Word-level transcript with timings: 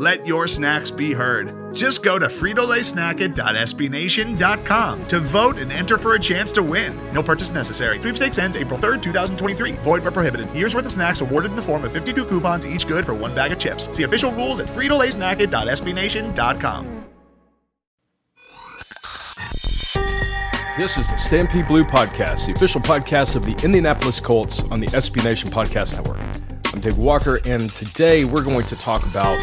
Let 0.00 0.26
your 0.26 0.48
snacks 0.48 0.90
be 0.90 1.12
heard. 1.12 1.76
Just 1.76 2.02
go 2.02 2.18
to 2.18 2.28
fritolaysnacket.sbnation.com 2.28 5.08
to 5.08 5.20
vote 5.20 5.58
and 5.58 5.70
enter 5.70 5.98
for 5.98 6.14
a 6.14 6.18
chance 6.18 6.50
to 6.52 6.62
win. 6.62 6.98
No 7.12 7.22
purchase 7.22 7.50
necessary. 7.50 7.98
Sweepstakes 7.98 8.38
ends 8.38 8.56
April 8.56 8.78
3rd, 8.78 9.02
2023. 9.02 9.72
Void 9.72 10.02
where 10.02 10.10
prohibited. 10.10 10.50
Year's 10.54 10.74
worth 10.74 10.86
of 10.86 10.92
snacks 10.92 11.20
awarded 11.20 11.50
in 11.50 11.56
the 11.56 11.62
form 11.62 11.84
of 11.84 11.92
52 11.92 12.24
coupons, 12.24 12.66
each 12.66 12.88
good 12.88 13.04
for 13.04 13.12
one 13.12 13.34
bag 13.34 13.52
of 13.52 13.58
chips. 13.58 13.94
See 13.94 14.04
official 14.04 14.32
rules 14.32 14.58
at 14.58 14.68
fritolaysnacket.sbnation.com. 14.68 17.04
This 20.78 20.96
is 20.96 21.10
the 21.10 21.18
Stampede 21.18 21.68
Blue 21.68 21.84
Podcast, 21.84 22.46
the 22.46 22.52
official 22.52 22.80
podcast 22.80 23.36
of 23.36 23.44
the 23.44 23.54
Indianapolis 23.62 24.18
Colts 24.18 24.62
on 24.70 24.80
the 24.80 24.86
SB 24.86 25.22
Nation 25.22 25.50
Podcast 25.50 25.92
Network. 25.92 26.16
I'm 26.72 26.80
Dave 26.80 26.96
Walker, 26.96 27.38
and 27.44 27.68
today 27.68 28.24
we're 28.24 28.42
going 28.42 28.64
to 28.64 28.80
talk 28.80 29.06
about 29.10 29.38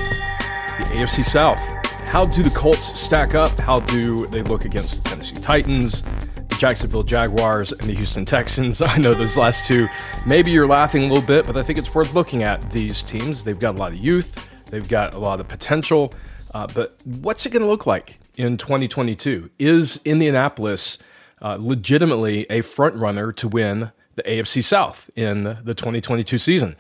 the 0.77 0.83
AFC 0.83 1.25
South. 1.25 1.59
How 2.07 2.25
do 2.25 2.43
the 2.43 2.51
Colts 2.51 2.99
stack 2.99 3.33
up? 3.33 3.59
How 3.59 3.79
do 3.79 4.27
they 4.27 4.43
look 4.43 4.63
against 4.63 5.03
the 5.03 5.09
Tennessee 5.09 5.35
Titans, 5.35 6.03
the 6.03 6.55
Jacksonville 6.59 7.03
Jaguars, 7.03 7.71
and 7.71 7.81
the 7.81 7.93
Houston 7.95 8.25
Texans? 8.25 8.81
I 8.83 8.97
know 8.97 9.13
those 9.15 9.35
last 9.35 9.65
two, 9.65 9.87
maybe 10.27 10.51
you're 10.51 10.67
laughing 10.67 11.03
a 11.03 11.07
little 11.07 11.25
bit, 11.25 11.47
but 11.47 11.57
I 11.57 11.63
think 11.63 11.79
it's 11.79 11.93
worth 11.95 12.13
looking 12.13 12.43
at 12.43 12.69
these 12.71 13.01
teams. 13.01 13.43
They've 13.43 13.57
got 13.57 13.75
a 13.75 13.77
lot 13.79 13.91
of 13.91 13.97
youth, 13.97 14.49
they've 14.67 14.87
got 14.87 15.15
a 15.15 15.19
lot 15.19 15.39
of 15.39 15.47
potential, 15.47 16.13
uh, 16.53 16.67
but 16.67 16.95
what's 17.05 17.45
it 17.45 17.49
going 17.49 17.63
to 17.63 17.67
look 17.67 17.87
like 17.87 18.19
in 18.35 18.57
2022? 18.57 19.49
Is 19.57 19.99
Indianapolis 20.05 20.99
uh, 21.41 21.57
legitimately 21.59 22.45
a 22.51 22.61
front 22.61 22.95
runner 22.95 23.31
to 23.33 23.47
win 23.47 23.91
the 24.15 24.23
AFC 24.23 24.63
South 24.63 25.09
in 25.15 25.43
the 25.43 25.73
2022 25.73 26.37
season? 26.37 26.75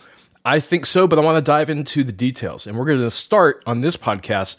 I 0.47 0.61
think 0.61 0.85
so, 0.85 1.07
but 1.07 1.19
I 1.19 1.21
want 1.23 1.35
to 1.35 1.41
dive 1.41 1.69
into 1.69 2.05
the 2.05 2.13
details. 2.13 2.65
And 2.65 2.77
we're 2.77 2.85
going 2.85 3.01
to 3.01 3.11
start 3.11 3.61
on 3.67 3.81
this 3.81 3.97
podcast 3.97 4.55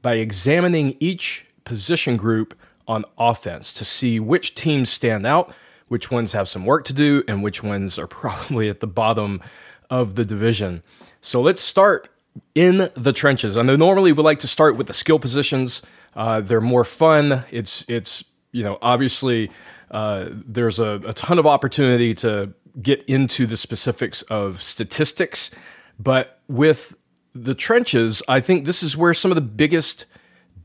by 0.00 0.14
examining 0.14 0.96
each 1.00 1.46
position 1.64 2.16
group 2.16 2.56
on 2.86 3.04
offense 3.18 3.72
to 3.72 3.84
see 3.84 4.20
which 4.20 4.54
teams 4.54 4.88
stand 4.88 5.26
out, 5.26 5.52
which 5.88 6.12
ones 6.12 6.30
have 6.32 6.48
some 6.48 6.64
work 6.64 6.84
to 6.84 6.92
do, 6.92 7.24
and 7.26 7.42
which 7.42 7.60
ones 7.60 7.98
are 7.98 8.06
probably 8.22 8.68
at 8.68 8.78
the 8.78 8.86
bottom 8.86 9.42
of 9.90 10.14
the 10.14 10.24
division. 10.24 10.84
So 11.20 11.42
let's 11.42 11.60
start 11.60 12.08
in 12.54 12.88
the 12.94 13.12
trenches. 13.12 13.56
I 13.56 13.62
know 13.62 13.74
normally 13.74 14.12
we 14.12 14.22
like 14.22 14.38
to 14.38 14.48
start 14.48 14.76
with 14.76 14.86
the 14.86 14.94
skill 14.94 15.18
positions. 15.18 15.82
Uh, 16.14 16.40
they're 16.40 16.60
more 16.60 16.84
fun. 16.84 17.42
It's 17.50 17.84
it's 17.88 18.24
you 18.52 18.62
know 18.62 18.78
obviously 18.80 19.50
uh, 19.90 20.28
there's 20.30 20.78
a, 20.78 21.00
a 21.04 21.12
ton 21.12 21.40
of 21.40 21.48
opportunity 21.48 22.14
to 22.14 22.54
get 22.80 23.02
into 23.04 23.46
the 23.46 23.56
specifics 23.56 24.22
of 24.22 24.62
statistics, 24.62 25.50
but 25.98 26.40
with 26.48 26.96
the 27.34 27.54
trenches, 27.54 28.22
I 28.28 28.40
think 28.40 28.64
this 28.64 28.82
is 28.82 28.96
where 28.96 29.14
some 29.14 29.30
of 29.30 29.34
the 29.34 29.40
biggest 29.40 30.06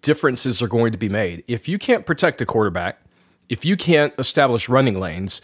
differences 0.02 0.62
are 0.62 0.68
going 0.68 0.92
to 0.92 0.98
be 0.98 1.10
made. 1.10 1.44
If 1.48 1.68
you 1.68 1.78
can't 1.78 2.06
protect 2.06 2.42
a 2.42 2.46
quarterback, 2.46 3.02
if 3.50 3.66
you 3.66 3.78
can't 3.78 4.14
establish 4.18 4.70
running 4.70 5.00
lanes, 5.00 5.42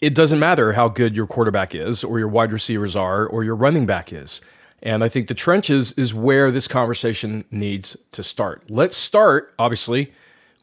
it 0.00 0.14
doesn't 0.14 0.38
matter 0.38 0.72
how 0.72 0.88
good 0.88 1.14
your 1.14 1.26
quarterback 1.26 1.74
is, 1.74 2.02
or 2.02 2.18
your 2.18 2.28
wide 2.28 2.52
receivers 2.52 2.96
are, 2.96 3.26
or 3.26 3.44
your 3.44 3.56
running 3.56 3.86
back 3.86 4.12
is. 4.12 4.40
And 4.82 5.04
I 5.04 5.08
think 5.08 5.26
the 5.26 5.34
trenches 5.34 5.92
is 5.92 6.14
where 6.14 6.50
this 6.50 6.66
conversation 6.66 7.44
needs 7.50 7.96
to 8.12 8.22
start. 8.22 8.70
Let's 8.70 8.96
start, 8.96 9.52
obviously, 9.58 10.12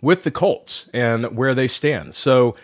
with 0.02 0.24
the 0.24 0.32
Colts 0.32 0.90
and 0.94 1.38
where 1.38 1.54
they 1.54 1.68
stand. 1.68 2.16
So, 2.16 2.56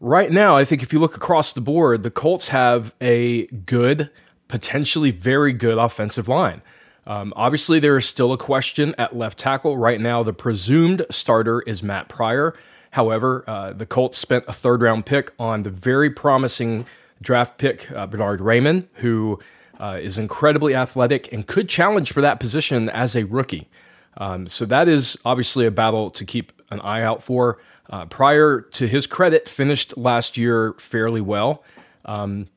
right 0.00 0.30
now, 0.30 0.56
I 0.56 0.64
think 0.64 0.82
if 0.82 0.92
you 0.92 0.98
look 0.98 1.16
across 1.16 1.52
the 1.52 1.60
board, 1.60 2.02
the 2.02 2.10
Colts 2.10 2.48
have 2.48 2.94
a 3.00 3.46
good, 3.46 4.10
potentially 4.48 5.10
very 5.10 5.52
good 5.52 5.78
offensive 5.78 6.26
line. 6.26 6.62
Um, 7.06 7.32
obviously, 7.36 7.80
there 7.80 7.96
is 7.96 8.06
still 8.06 8.32
a 8.32 8.38
question 8.38 8.94
at 8.98 9.16
left 9.16 9.38
tackle. 9.38 9.76
Right 9.76 10.00
now, 10.00 10.22
the 10.22 10.32
presumed 10.32 11.06
starter 11.10 11.60
is 11.62 11.82
Matt 11.82 12.08
Pryor. 12.08 12.54
However, 12.92 13.44
uh, 13.46 13.72
the 13.72 13.86
Colts 13.86 14.18
spent 14.18 14.44
a 14.48 14.52
third 14.52 14.82
round 14.82 15.06
pick 15.06 15.32
on 15.38 15.62
the 15.62 15.70
very 15.70 16.10
promising 16.10 16.86
draft 17.22 17.58
pick, 17.58 17.90
uh, 17.92 18.06
Bernhard 18.06 18.40
Raimann, 18.40 18.86
who 18.94 19.38
uh, 19.78 19.98
is 20.00 20.18
incredibly 20.18 20.74
athletic 20.74 21.32
and 21.32 21.46
could 21.46 21.68
challenge 21.68 22.12
for 22.12 22.20
that 22.20 22.40
position 22.40 22.88
as 22.88 23.14
a 23.14 23.24
rookie. 23.24 23.68
Um, 24.16 24.48
so 24.48 24.64
that 24.66 24.88
is 24.88 25.16
obviously 25.24 25.66
a 25.66 25.70
battle 25.70 26.10
to 26.10 26.24
keep 26.24 26.52
an 26.70 26.80
eye 26.80 27.02
out 27.02 27.22
for. 27.22 27.58
Uh, 27.88 28.06
Pryor, 28.06 28.60
to 28.60 28.86
his 28.86 29.06
credit, 29.06 29.48
finished 29.48 29.96
last 29.96 30.36
year 30.36 30.74
fairly 30.78 31.20
well. 31.20 31.64
Um, 32.04 32.48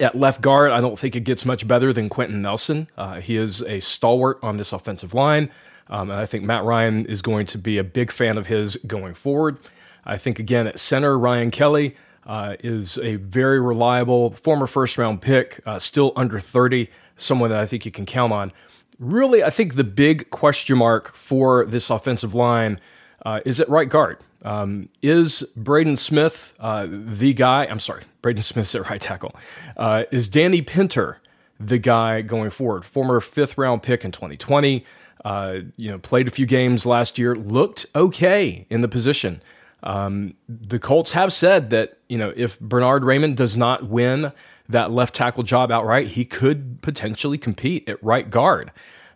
at 0.00 0.14
left 0.14 0.40
guard, 0.40 0.70
I 0.70 0.80
don't 0.80 0.98
think 0.98 1.16
it 1.16 1.20
gets 1.20 1.44
much 1.44 1.66
better 1.66 1.92
than 1.92 2.08
Quenton 2.08 2.42
Nelson. 2.42 2.88
Uh, 2.96 3.20
he 3.20 3.36
is 3.36 3.62
a 3.62 3.80
stalwart 3.80 4.38
on 4.42 4.56
this 4.56 4.72
offensive 4.72 5.14
line. 5.14 5.50
Um, 5.88 6.10
and 6.10 6.18
I 6.18 6.26
think 6.26 6.44
Matt 6.44 6.64
Ryan 6.64 7.04
is 7.06 7.22
going 7.22 7.46
to 7.46 7.58
be 7.58 7.76
a 7.76 7.84
big 7.84 8.10
fan 8.10 8.38
of 8.38 8.46
his 8.46 8.76
going 8.86 9.14
forward. 9.14 9.58
I 10.04 10.16
think, 10.16 10.38
again, 10.38 10.66
at 10.66 10.78
center, 10.80 11.18
Ryan 11.18 11.50
Kelly 11.50 11.96
uh, 12.26 12.56
is 12.60 12.98
a 12.98 13.16
very 13.16 13.60
reliable 13.60 14.30
former 14.30 14.66
first 14.66 14.96
round 14.96 15.20
pick, 15.20 15.60
uh, 15.66 15.78
still 15.78 16.12
under 16.16 16.40
30, 16.40 16.88
someone 17.16 17.50
that 17.50 17.60
I 17.60 17.66
think 17.66 17.84
you 17.84 17.92
can 17.92 18.06
count 18.06 18.32
on. 18.32 18.52
Really, 18.98 19.42
I 19.42 19.50
think 19.50 19.74
the 19.74 19.84
big 19.84 20.30
question 20.30 20.78
mark 20.78 21.14
for 21.14 21.66
this 21.66 21.90
offensive 21.90 22.34
line 22.34 22.80
uh, 23.24 23.40
is 23.44 23.60
at 23.60 23.68
right 23.68 23.88
guard. 23.88 24.18
Um, 24.44 24.88
is 25.02 25.42
Braden 25.56 25.96
Smith 25.96 26.54
uh, 26.58 26.86
the 26.88 27.32
guy? 27.32 27.66
I'm 27.66 27.80
sorry, 27.80 28.04
Braden 28.22 28.42
Smith's 28.42 28.74
at 28.74 28.88
right 28.90 29.00
tackle. 29.00 29.34
Uh, 29.76 30.04
is 30.10 30.28
Danny 30.28 30.62
Pinter 30.62 31.18
the 31.58 31.78
guy 31.78 32.22
going 32.22 32.50
forward? 32.50 32.84
Former 32.84 33.20
fifth 33.20 33.56
round 33.56 33.82
pick 33.82 34.04
in 34.04 34.12
2020. 34.12 34.84
Uh, 35.24 35.58
you 35.76 35.88
know, 35.88 35.98
played 35.98 36.26
a 36.26 36.32
few 36.32 36.46
games 36.46 36.84
last 36.84 37.16
year, 37.16 37.36
looked 37.36 37.86
okay 37.94 38.66
in 38.68 38.80
the 38.80 38.88
position. 38.88 39.40
Um, 39.84 40.34
the 40.48 40.80
Colts 40.80 41.12
have 41.12 41.32
said 41.32 41.70
that 41.70 41.98
you 42.08 42.18
know 42.18 42.32
if 42.36 42.58
Bernhard 42.60 43.02
Raimann 43.02 43.36
does 43.36 43.56
not 43.56 43.88
win 43.88 44.32
that 44.68 44.90
left 44.90 45.14
tackle 45.14 45.42
job 45.42 45.70
outright, 45.70 46.08
he 46.08 46.24
could 46.24 46.82
potentially 46.82 47.38
compete 47.38 47.88
at 47.88 48.02
right 48.02 48.28
guard. 48.30 48.72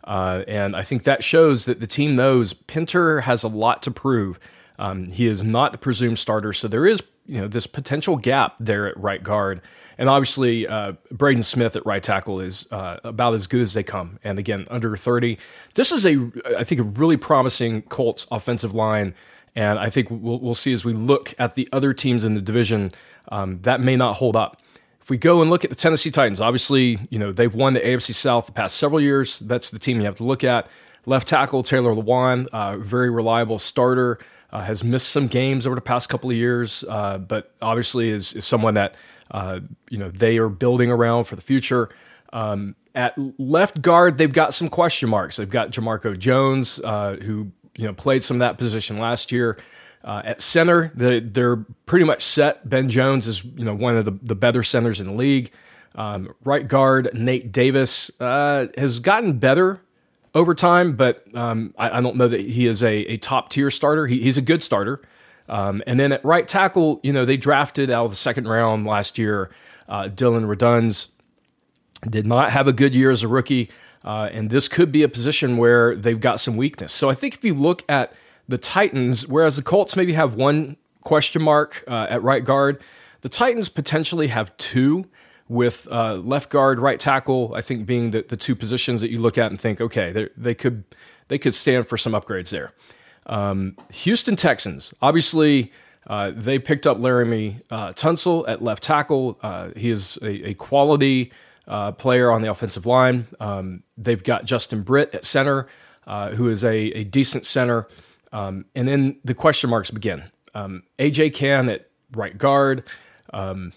Uh, 0.07 0.45
and 0.47 0.77
I 0.77 0.83
think 0.83 1.03
that 1.03 1.25
shows 1.25 1.65
that 1.65 1.81
the 1.81 1.87
team 1.87 2.15
knows 2.15 2.53
Pinter 2.53 3.23
has 3.23 3.43
a 3.43 3.49
lot 3.49 3.83
to 3.83 3.91
prove 3.91 4.39
um, 4.79 5.11
he 5.11 5.27
is 5.27 5.43
not 5.43 5.73
the 5.73 5.79
presumed 5.79 6.19
starter, 6.19 6.53
so 6.53 6.69
there 6.69 6.87
is 6.87 7.03
you 7.27 7.41
know 7.41 7.49
this 7.49 7.67
potential 7.67 8.17
gap 8.17 8.55
there 8.61 8.87
at 8.87 8.97
right 8.97 9.23
guard, 9.23 9.61
and 9.99 10.09
obviously 10.09 10.67
uh, 10.67 10.93
Braden 11.11 11.43
Smith 11.43 11.77
at 11.77 11.85
right 11.87 12.03
tackle 12.03 12.41
is 12.41 12.71
uh, 12.71 12.99
about 13.03 13.35
as 13.35 13.47
good 13.47 13.63
as 13.63 13.75
they 13.75 13.83
come. 13.83 14.19
And 14.23 14.39
again, 14.39 14.67
under 14.71 14.97
thirty, 14.97 15.39
this 15.75 15.93
is 15.93 16.05
a 16.05 16.31
I 16.57 16.65
think 16.65 16.81
a 16.81 16.85
really 16.85 17.17
promising 17.17 17.83
Colts 17.83 18.27
offensive 18.31 18.75
line, 18.75 19.15
and 19.55 19.79
I 19.79 19.89
think 19.89 20.09
we'll, 20.11 20.39
we'll 20.41 20.55
see 20.55 20.73
as 20.73 20.85
we 20.85 20.93
look 20.93 21.35
at 21.39 21.55
the 21.55 21.69
other 21.73 21.93
teams 21.93 22.25
in 22.25 22.35
the 22.35 22.43
division 22.43 22.93
um, 23.29 23.57
that 23.63 23.81
may 23.81 23.97
not 23.97 24.17
hold 24.17 24.37
up. 24.37 24.61
If 25.07 25.11
we 25.11 25.19
go 25.19 25.41
and 25.41 25.49
look 25.49 25.63
at 25.63 25.71
the 25.71 25.77
Tennessee 25.77 26.11
Titans, 26.11 26.41
obviously 26.41 26.99
you 27.11 27.21
know 27.21 27.31
they've 27.31 27.55
won 27.55 27.75
the 27.75 27.81
AFC 27.81 28.13
South 28.13 28.47
the 28.47 28.53
past 28.53 28.77
several 28.77 29.01
years. 29.01 29.39
That's 29.39 29.71
the 29.71 29.79
team 29.79 30.01
you 30.01 30.05
have 30.07 30.17
to 30.17 30.25
look 30.25 30.43
at. 30.43 30.67
Left 31.05 31.29
tackle 31.29 31.63
Taylor 31.63 31.95
Lewan, 31.95 32.49
uh, 32.49 32.77
very 32.79 33.09
reliable 33.09 33.61
starter. 33.61 34.19
Uh, 34.51 34.63
has 34.63 34.83
missed 34.83 35.11
some 35.11 35.29
games 35.29 35.65
over 35.65 35.77
the 35.77 35.81
past 35.81 36.09
couple 36.09 36.29
of 36.29 36.35
years, 36.35 36.83
uh, 36.89 37.19
but 37.19 37.55
obviously 37.63 38.09
is, 38.09 38.33
is 38.33 38.45
someone 38.45 38.75
that 38.75 38.97
uh, 39.31 39.61
you 39.91 39.97
know 39.97 40.11
they 40.11 40.39
are 40.39 40.49
building 40.49 40.91
around 40.91 41.23
for 41.23 41.37
the 41.37 41.43
future. 41.43 41.89
Um, 42.33 42.75
at 42.93 43.15
left 43.39 43.81
guard, 43.81 44.19
they've 44.19 44.33
got 44.33 44.55
some 44.55 44.67
question 44.67 45.09
marks. 45.09 45.37
They've 45.37 45.49
got 45.49 45.71
Jamarco 45.71 46.19
Jones, 46.19 46.81
uh, 46.81 47.15
who 47.23 47.53
you 47.79 47.87
know 47.87 47.93
played 47.93 48.25
some 48.25 48.39
of 48.39 48.41
that 48.41 48.59
position 48.59 48.99
last 48.99 49.31
year. 49.31 49.57
Uh, 50.07 50.23
at 50.25 50.41
center, 50.41 50.93
the, 50.95 51.19
they're 51.19 51.57
pretty 51.85 52.05
much 52.05 52.23
set. 52.23 52.67
Ben 52.69 52.89
Jones 52.89 53.27
is 53.27 53.45
you 53.45 53.65
know 53.65 53.75
one 53.75 53.97
of 53.97 54.05
the, 54.05 54.13
the 54.23 54.37
better 54.37 54.63
centers 54.63 55.01
in 55.01 55.09
the 55.09 55.13
league. 55.13 55.51
Um, 55.97 56.33
right 56.45 56.67
guard 56.67 57.11
Nate 57.13 57.51
Davis 57.51 58.11
uh, 58.21 58.67
has 58.79 59.01
gotten 59.01 59.39
better 59.39 59.81
over 60.35 60.55
time, 60.55 60.95
but 60.95 61.27
um, 61.35 61.75
I, 61.77 61.99
I, 61.99 62.01
don't 62.03 62.17
know 62.17 62.29
that 62.29 62.41
he 62.41 62.67
is 62.67 62.83
a, 62.83 62.95
a 63.13 63.17
top 63.17 63.49
tier 63.49 63.71
starter. 63.71 64.07
He, 64.07 64.21
he's 64.21 64.37
a 64.37 64.43
good 64.43 64.63
starter. 64.63 65.01
Um, 65.49 65.83
and 65.87 65.99
then 65.99 66.13
at 66.13 66.23
right 66.23 66.47
tackle, 66.47 67.01
you 67.03 67.15
know, 67.15 67.25
they 67.25 67.39
drafted 67.39 67.91
out 67.91 68.05
of 68.05 68.11
the 68.11 68.17
second 68.17 68.47
round 68.47 68.87
last 68.87 69.17
year 69.17 69.51
uh, 69.89 70.09
Dillon 70.09 70.45
Radunz. 70.45 71.09
Did 72.09 72.27
not 72.27 72.53
have 72.53 72.69
a 72.69 72.73
good 72.75 72.95
year 72.95 73.11
as 73.11 73.23
a 73.23 73.29
rookie. 73.29 73.71
Uh, 74.05 74.29
and 74.31 74.51
this 74.51 74.69
could 74.69 74.93
be 74.93 75.03
a 75.03 75.09
position 75.09 75.57
where 75.57 75.97
they've 75.97 76.21
got 76.21 76.39
some 76.39 76.57
weakness. 76.57 76.93
So 76.93 77.09
I 77.09 77.15
think 77.15 77.35
if 77.35 77.45
you 77.45 77.55
look 77.55 77.83
at 77.89 78.13
the 78.49 78.59
Titans, 78.59 79.27
whereas 79.27 79.57
the 79.57 79.63
Colts 79.63 79.97
maybe 79.97 80.13
have 80.13 80.35
one 80.35 80.77
question 81.03 81.43
mark 81.43 81.85
uh, 81.89 82.07
at 82.09 82.23
right 82.23 82.45
guard, 82.45 82.83
the 83.21 83.29
Titans 83.29 83.69
potentially 83.69 84.29
have 84.29 84.57
two 84.57 85.07
with 85.49 85.87
uh, 85.91 86.15
left 86.15 86.51
guard, 86.51 86.79
right 86.79 86.99
tackle. 86.99 87.53
I 87.55 87.61
think 87.61 87.87
being 87.87 88.11
the, 88.11 88.23
the 88.23 88.37
two 88.37 88.55
positions 88.55 89.01
that 89.01 89.11
you 89.11 89.21
look 89.21 89.39
at 89.39 89.51
and 89.51 89.61
think, 89.61 89.81
okay, 89.81 90.29
they 90.37 90.55
could 90.55 90.85
they 91.29 91.39
could 91.39 91.55
stand 91.55 91.89
for 91.89 91.97
some 91.97 92.13
upgrades 92.13 92.51
there. 92.51 92.73
Um, 93.27 93.77
Houston 93.93 94.37
Texans, 94.37 94.95
obviously, 95.03 95.73
uh, 96.07 96.31
they 96.35 96.59
picked 96.59 96.87
up 96.87 96.99
Laremy 96.99 97.63
uh, 97.71 97.93
Tunsil 97.93 98.45
at 98.49 98.63
left 98.63 98.83
tackle. 98.83 99.39
Uh, 99.43 99.71
he 99.77 99.91
is 99.91 100.19
a, 100.23 100.51
a 100.51 100.55
quality 100.55 101.33
uh, 101.67 101.93
player 101.93 102.31
on 102.31 102.43
the 102.43 102.51
offensive 102.51 102.87
line. 102.87 103.27
Um, 103.41 103.83
they've 103.99 104.23
got 104.23 104.45
Justin 104.45 104.83
Britt 104.83 105.13
at 105.15 105.25
center, 105.25 105.67
uh, 106.07 106.31
who 106.31 106.49
is 106.49 106.63
a, 106.63 106.77
a 106.77 107.05
decent 107.05 107.45
center. 107.45 107.89
Um, 108.37 108.67
and 108.75 108.87
then 108.87 109.19
the 109.25 109.33
question 109.33 109.71
marks 109.71 109.91
begin. 109.91 110.25
Um, 110.55 110.83
AJ 110.99 111.35
Cann 111.35 111.71
at 111.71 111.89
right 112.13 112.37
guard, 112.37 112.85
um, 113.33 113.73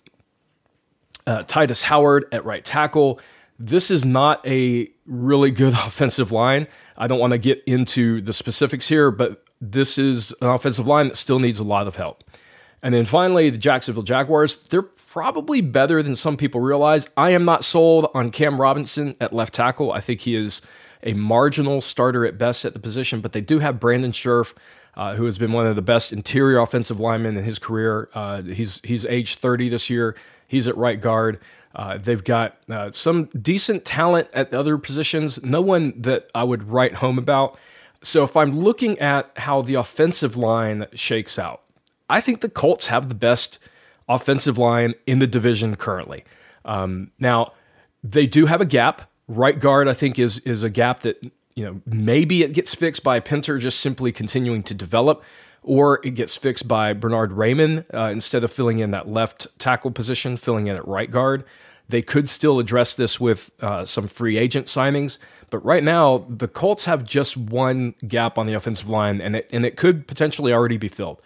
uh, 1.26 1.44
Tytus 1.44 1.84
Howard 1.84 2.26
at 2.34 2.44
right 2.44 2.64
tackle. 2.64 3.22
This 3.58 3.90
is 3.90 4.04
not 4.04 4.46
a 4.46 4.90
really 5.06 5.52
good 5.52 5.74
offensive 5.86 6.34
line. 6.34 6.68
I 6.98 7.08
don't 7.08 7.20
want 7.20 7.32
to 7.32 7.38
get 7.38 7.64
into 7.66 8.20
the 8.20 8.34
specifics 8.34 8.90
here, 8.90 9.12
but 9.12 9.46
this 9.62 9.98
is 9.98 10.36
an 10.42 10.50
offensive 10.50 10.86
line 10.86 11.08
that 11.08 11.16
still 11.16 11.40
needs 11.40 11.60
a 11.60 11.64
lot 11.64 11.88
of 11.88 11.96
help. 11.96 12.26
And 12.84 12.94
then 12.94 13.06
finally, 13.06 13.50
the 13.50 13.58
Jacksonville 13.58 14.04
Jaguars, 14.04 14.58
they're 14.58 14.82
probably 14.82 15.62
better 15.62 16.04
than 16.04 16.18
some 16.18 16.36
people 16.36 16.60
realize. 16.60 17.08
I 17.16 17.30
am 17.30 17.46
not 17.46 17.64
sold 17.64 18.10
on 18.14 18.30
Cam 18.30 18.60
Robinson 18.60 19.16
at 19.22 19.32
left 19.32 19.54
tackle. 19.54 19.94
I 19.94 20.02
think 20.02 20.22
he 20.22 20.36
is 20.36 20.62
a 21.04 21.14
marginal 21.14 21.82
starter 21.82 22.26
at 22.26 22.38
best 22.38 22.66
at 22.66 22.74
the 22.74 22.80
position, 22.80 23.22
but 23.22 23.32
they 23.32 23.42
do 23.42 23.60
have 23.60 23.80
Brandon 23.80 24.12
Scherff, 24.12 24.54
uh, 24.96 25.16
who 25.16 25.26
has 25.26 25.38
been 25.38 25.52
one 25.52 25.66
of 25.66 25.76
the 25.76 25.82
best 25.82 26.12
interior 26.12 26.60
offensive 26.60 27.00
linemen 27.00 27.38
in 27.38 27.44
his 27.44 27.60
career. 27.60 28.10
Uh, 28.14 28.42
he's 28.42 28.82
he's 28.84 29.06
age 29.06 29.36
30 29.36 29.70
this 29.70 29.90
year. 29.90 30.16
He's 30.48 30.68
at 30.68 30.76
right 30.76 31.00
guard. 31.00 31.40
Uh, 31.76 31.98
they've 31.98 32.24
got 32.24 32.58
uh, 32.70 32.92
some 32.92 33.26
decent 33.26 33.86
talent 33.86 34.28
at 34.34 34.50
the 34.50 34.60
other 34.60 34.78
positions. 34.78 35.44
No 35.44 35.62
one 35.62 35.94
that 36.02 36.30
I 36.34 36.44
would 36.44 36.70
write 36.70 36.96
home 36.96 37.18
about. 37.18 37.58
So 38.02 38.24
if 38.24 38.36
I'm 38.36 38.60
looking 38.60 38.98
at 39.00 39.32
how 39.38 39.62
the 39.62 39.76
offensive 39.76 40.36
line 40.36 40.88
shakes 40.94 41.38
out, 41.38 41.62
I 42.10 42.22
think 42.22 42.42
the 42.42 42.50
Colts 42.50 42.88
have 42.88 43.08
the 43.08 43.16
best 43.16 43.60
offensive 44.08 44.58
line 44.58 44.96
in 45.06 45.20
the 45.20 45.28
division 45.28 45.76
currently. 45.76 46.24
Um, 46.66 47.12
now 47.20 47.54
they 48.04 48.26
do 48.26 48.48
have 48.48 48.62
a 48.62 48.66
gap. 48.66 49.09
Right 49.30 49.60
guard, 49.60 49.88
I 49.88 49.94
think, 49.94 50.18
is 50.18 50.40
is 50.40 50.64
a 50.64 50.72
gap 50.72 51.02
that 51.02 51.24
you 51.54 51.64
know 51.64 51.82
maybe 51.86 52.42
it 52.42 52.52
gets 52.52 52.74
fixed 52.74 53.04
by 53.04 53.20
Pinter 53.20 53.60
just 53.60 53.80
simply 53.80 54.12
continuing 54.12 54.64
to 54.64 54.74
develop, 54.74 55.24
or 55.62 56.02
it 56.04 56.16
gets 56.16 56.36
fixed 56.36 56.68
by 56.68 56.94
Bernhard 56.94 57.32
Raimann 57.32 57.86
uh, 57.94 58.10
instead 58.12 58.44
of 58.44 58.52
filling 58.52 58.80
in 58.80 58.90
that 58.92 59.08
left 59.08 59.48
tackle 59.60 59.92
position, 59.92 60.36
filling 60.36 60.66
in 60.66 60.76
at 60.76 60.88
right 60.88 61.12
guard. 61.12 61.44
They 61.90 62.02
could 62.02 62.28
still 62.28 62.60
address 62.60 62.96
this 62.96 63.20
with 63.20 63.52
uh, 63.62 63.86
some 63.86 64.08
free 64.08 64.38
agent 64.38 64.66
signings, 64.66 65.20
but 65.52 65.64
right 65.66 65.84
now 65.84 66.26
the 66.28 66.48
Colts 66.48 66.86
have 66.86 67.04
just 67.04 67.38
one 67.38 67.96
gap 68.08 68.38
on 68.38 68.48
the 68.48 68.54
offensive 68.54 68.90
line, 68.90 69.22
and 69.22 69.36
it, 69.36 69.50
and 69.52 69.66
it 69.66 69.76
could 69.76 70.08
potentially 70.08 70.52
already 70.52 70.78
be 70.78 70.88
filled. 70.88 71.22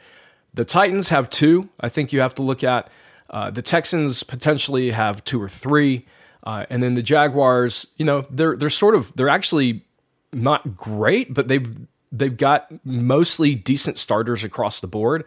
The 0.54 0.66
Titans 0.66 1.10
have 1.10 1.30
two. 1.30 1.70
I 1.80 1.90
think 1.90 2.14
you 2.14 2.20
have 2.20 2.36
to 2.36 2.42
look 2.42 2.64
at. 2.64 2.90
Uh, 3.30 3.50
the 3.50 3.62
Texans 3.62 4.24
potentially 4.24 4.92
have 4.92 5.24
two 5.24 5.42
or 5.42 5.50
three, 5.50 6.06
uh, 6.44 6.66
and 6.70 6.84
then 6.84 6.94
the 6.94 7.04
Jaguars. 7.04 7.88
You 7.98 8.06
know, 8.06 8.26
they're 8.30 8.56
they're 8.56 8.70
sort 8.70 8.96
of 8.96 9.12
they're 9.16 9.30
actually 9.30 9.86
not 10.32 10.78
great, 10.78 11.34
but 11.34 11.48
they've 11.48 11.76
they've 12.12 12.36
got 12.36 12.72
mostly 12.86 13.56
decent 13.56 13.98
starters 13.98 14.44
across 14.44 14.80
the 14.80 14.88
board. 14.88 15.26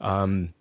Um, 0.00 0.54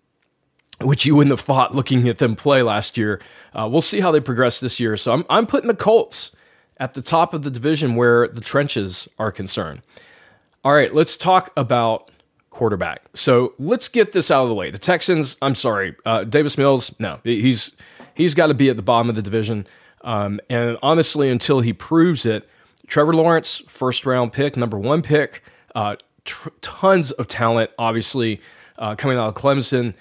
which 0.79 1.05
you 1.05 1.15
wouldn't 1.15 1.31
have 1.31 1.39
thought 1.39 1.73
looking 1.73 2.07
at 2.07 2.19
them 2.19 2.35
play 2.35 2.61
last 2.61 2.97
year. 2.97 3.19
Uh, 3.53 3.67
we'll 3.69 3.81
see 3.81 3.99
how 3.99 4.11
they 4.11 4.19
progress 4.19 4.59
this 4.59 4.79
year. 4.79 4.95
So 4.95 5.13
I'm, 5.13 5.25
I'm 5.29 5.47
putting 5.47 5.67
the 5.67 5.75
Colts 5.75 6.35
at 6.79 6.93
the 6.93 7.01
top 7.01 7.33
of 7.33 7.41
the 7.41 7.49
division 7.49 7.95
where 7.95 8.27
the 8.27 8.41
trenches 8.41 9.07
are 9.17 9.31
concerned. 9.31 9.81
All 10.63 10.73
right, 10.73 10.93
let's 10.93 11.17
talk 11.17 11.51
about 11.57 12.11
quarterback. 12.49 13.03
So 13.13 13.53
let's 13.57 13.87
get 13.87 14.11
this 14.11 14.29
out 14.29 14.43
of 14.43 14.49
the 14.49 14.55
way. 14.55 14.69
The 14.69 14.77
Texans, 14.77 15.37
I'm 15.41 15.55
sorry, 15.55 15.95
uh, 16.05 16.23
Davis 16.23 16.57
Mills, 16.57 16.93
no, 16.99 17.19
he's 17.23 17.71
he's 18.13 18.33
got 18.33 18.47
to 18.47 18.53
be 18.53 18.69
at 18.69 18.75
the 18.75 18.81
bottom 18.83 19.09
of 19.09 19.15
the 19.15 19.21
division. 19.21 19.65
Um, 20.01 20.39
and 20.49 20.77
honestly, 20.81 21.29
until 21.29 21.61
he 21.61 21.73
proves 21.73 22.25
it, 22.25 22.47
Trevor 22.87 23.13
Lawrence, 23.13 23.61
first 23.67 24.05
round 24.05 24.31
pick, 24.31 24.55
number 24.55 24.79
one 24.79 25.01
pick, 25.01 25.43
uh, 25.75 25.97
tr- 26.23 26.49
tons 26.61 27.11
of 27.11 27.27
talent, 27.27 27.71
obviously 27.77 28.39
uh, 28.77 28.95
coming 28.95 29.17
out 29.17 29.27
of 29.27 29.35
Clemson. 29.35 29.93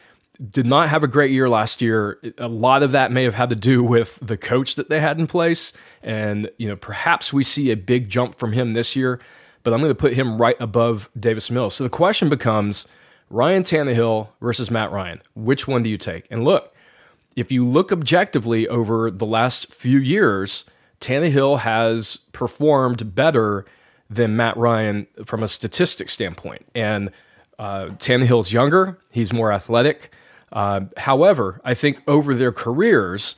Did 0.50 0.66
not 0.66 0.90
have 0.90 1.02
a 1.02 1.08
great 1.08 1.30
year 1.30 1.48
last 1.48 1.80
year. 1.80 2.20
A 2.36 2.46
lot 2.46 2.82
of 2.82 2.92
that 2.92 3.10
may 3.10 3.22
have 3.24 3.34
had 3.34 3.48
to 3.48 3.56
do 3.56 3.82
with 3.82 4.18
the 4.20 4.36
coach 4.36 4.74
that 4.74 4.90
they 4.90 5.00
had 5.00 5.18
in 5.18 5.26
place, 5.26 5.72
and 6.02 6.50
you 6.58 6.68
know 6.68 6.76
perhaps 6.76 7.32
we 7.32 7.42
see 7.42 7.70
a 7.70 7.76
big 7.76 8.10
jump 8.10 8.34
from 8.34 8.52
him 8.52 8.74
this 8.74 8.94
year 8.94 9.18
but 9.66 9.74
I'm 9.74 9.80
going 9.80 9.90
to 9.90 9.96
put 9.96 10.12
him 10.12 10.40
right 10.40 10.54
above 10.60 11.10
Davis 11.18 11.50
Mills. 11.50 11.74
So 11.74 11.82
the 11.82 11.90
question 11.90 12.28
becomes 12.28 12.86
Ryan 13.30 13.64
Tannehill 13.64 14.28
versus 14.40 14.70
Matt 14.70 14.92
Ryan. 14.92 15.20
Which 15.34 15.66
one 15.66 15.82
do 15.82 15.90
you 15.90 15.98
take? 15.98 16.24
And 16.30 16.44
look, 16.44 16.72
if 17.36 17.52
you 17.52 17.64
look 17.64 17.92
objectively 17.92 18.66
over 18.66 19.10
the 19.10 19.26
last 19.26 19.72
few 19.72 19.98
years, 19.98 20.64
Tannehill 21.00 21.60
has 21.60 22.16
performed 22.32 23.14
better 23.14 23.66
than 24.08 24.36
Matt 24.36 24.56
Ryan 24.56 25.06
from 25.24 25.42
a 25.42 25.48
statistic 25.48 26.08
standpoint. 26.08 26.66
And 26.74 27.10
uh, 27.58 27.90
Tannehill's 27.98 28.52
younger, 28.52 28.98
he's 29.10 29.32
more 29.32 29.52
athletic. 29.52 30.12
Uh, 30.52 30.82
however, 30.96 31.60
I 31.64 31.74
think 31.74 32.02
over 32.06 32.34
their 32.34 32.52
careers, 32.52 33.36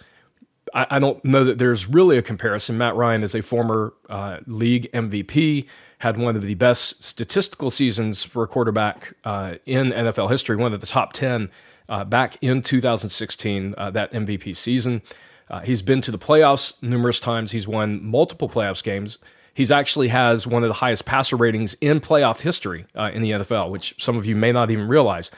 I, 0.75 0.87
I, 0.91 0.99
don't 0.99 1.25
know 1.25 1.43
that 1.45 1.59
there's 1.59 1.89
really 1.89 2.19
a 2.19 2.23
comparison. 2.23 2.77
Matt 2.77 2.95
Ryan 2.95 3.23
is 3.23 3.35
a 3.35 3.43
former 3.43 3.95
uh, 4.09 4.39
league 4.47 4.91
MVP 4.93 5.67
had 5.99 6.17
one 6.17 6.37
of 6.37 6.43
the 6.43 6.55
best 6.55 7.03
statistical 7.03 7.71
seasons 7.71 8.25
for 8.25 8.43
a 8.43 8.47
quarterback 8.47 9.15
uh, 9.25 9.55
in 9.67 9.91
NFL 9.91 10.31
history, 10.31 10.57
one 10.57 10.73
of 10.73 10.81
the 10.81 10.87
top 10.87 11.13
10 11.13 11.51
uh, 11.89 12.05
back 12.05 12.39
in 12.41 12.63
2016, 12.63 13.75
uh, 13.77 13.91
that 13.91 14.13
MVP 14.13 14.55
season. 14.57 15.03
Uh, 15.51 15.61
he's 15.61 15.83
been 15.83 16.01
to 16.03 16.11
the 16.11 16.19
playoffs 16.19 16.81
numerous 16.83 17.19
times. 17.19 17.53
He's 17.53 17.67
won 17.67 18.05
multiple 18.05 18.49
playoffs 18.49 18.83
games. 18.83 19.19
He's 19.55 19.71
actually 19.71 20.09
has 20.09 20.47
one 20.47 20.63
of 20.63 20.69
the 20.69 20.75
highest 20.75 21.05
passer 21.05 21.37
ratings 21.37 21.75
in 21.81 22.01
playoff 22.01 22.41
history 22.41 22.87
uh, 22.95 23.11
in 23.13 23.23
the 23.23 23.33
NFL, 23.33 23.71
which 23.71 23.95
some 23.99 24.17
of 24.17 24.27
you 24.27 24.37
may 24.37 24.53
not 24.53 24.71
even 24.71 24.87
realize. 24.87 25.31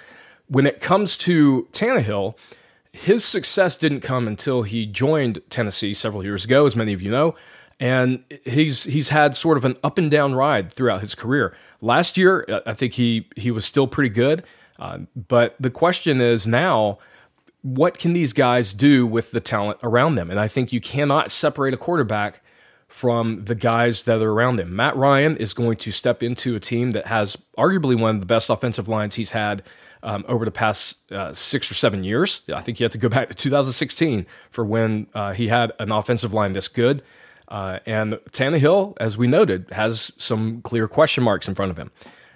When 0.49 0.67
it 0.67 0.81
comes 0.81 1.17
to 1.19 1.69
Tannehill, 1.73 2.37
his 2.93 3.25
success 3.25 3.77
didn't 3.77 4.01
come 4.01 4.27
until 4.27 4.63
he 4.63 4.85
joined 4.85 5.41
Tennessee 5.49 5.95
several 5.95 6.25
years 6.25 6.45
ago, 6.45 6.67
as 6.67 6.75
many 6.75 6.93
of 6.93 7.01
you 7.01 7.11
know 7.11 7.37
and 7.81 8.23
he's 8.45 8.85
he's 8.85 9.09
had 9.09 9.35
sort 9.35 9.57
of 9.57 9.65
an 9.65 9.77
up 9.83 9.97
and 9.97 10.11
down 10.11 10.35
ride 10.35 10.71
throughout 10.71 11.01
his 11.01 11.15
career. 11.15 11.57
Last 11.81 12.19
year, 12.19 12.45
I 12.67 12.75
think 12.75 12.93
he 12.93 13.27
he 13.37 13.51
was 13.51 13.65
still 13.65 13.87
pretty 13.87 14.11
good, 14.11 14.45
uh, 14.81 14.99
but 15.29 15.55
the 15.61 15.71
question 15.71 16.21
is 16.21 16.47
now, 16.47 16.99
what 17.63 17.99
can 17.99 18.15
these 18.15 18.33
guys 18.33 18.73
do 18.73 19.07
with 19.07 19.31
the 19.31 19.41
talent 19.41 19.79
around 19.83 20.15
them? 20.15 20.31
And 20.31 20.41
I 20.41 20.49
think 20.49 20.73
you 20.73 20.81
cannot 20.81 21.31
separate 21.31 21.75
a 21.75 21.77
quarterback 21.77 22.41
from 22.89 23.45
the 23.45 23.55
guys 23.55 24.05
that 24.05 24.21
are 24.21 24.33
around 24.33 24.59
him. 24.59 24.75
Matt 24.75 24.97
Ryan 24.97 25.37
is 25.37 25.55
going 25.55 25.77
to 25.77 25.93
step 25.93 26.23
into 26.23 26.57
a 26.57 26.61
team 26.61 26.91
that 26.93 27.07
has 27.07 27.37
arguably 27.57 27.97
one 27.97 28.17
of 28.17 28.21
the 28.21 28.27
best 28.27 28.51
offensive 28.51 28.89
lines 28.89 29.15
he's 29.15 29.31
had 29.31 29.63
um, 30.03 30.25
over 30.27 30.45
the 30.45 30.51
past 30.51 31.13
uh, 31.13 31.33
six 31.33 31.71
or 31.71 31.75
seven 31.75 32.03
years. 32.03 32.43
I 32.53 32.63
think 32.63 32.81
you 32.81 32.85
have 32.85 32.93
to 32.93 32.99
go 32.99 33.09
back 33.09 33.29
to 33.29 33.35
2016 33.35 34.27
for 34.51 34.65
when 34.65 35.07
uh, 35.15 35.35
he 35.35 35.49
had 35.49 35.73
an 35.79 35.93
offensive 35.93 36.33
line 36.33 36.53
this 36.53 36.69
good. 36.69 37.03
Uh, 37.49 37.81
and 37.85 38.15
Tannehill, 38.33 38.97
as 38.99 39.19
we 39.19 39.27
noted, 39.27 39.67
has 39.73 40.11
some 40.17 40.63
clear 40.63 40.89
question 40.89 41.23
marks 41.23 41.47
in 41.47 41.55
front 41.55 41.71
of 41.71 41.77
him. 41.77 41.93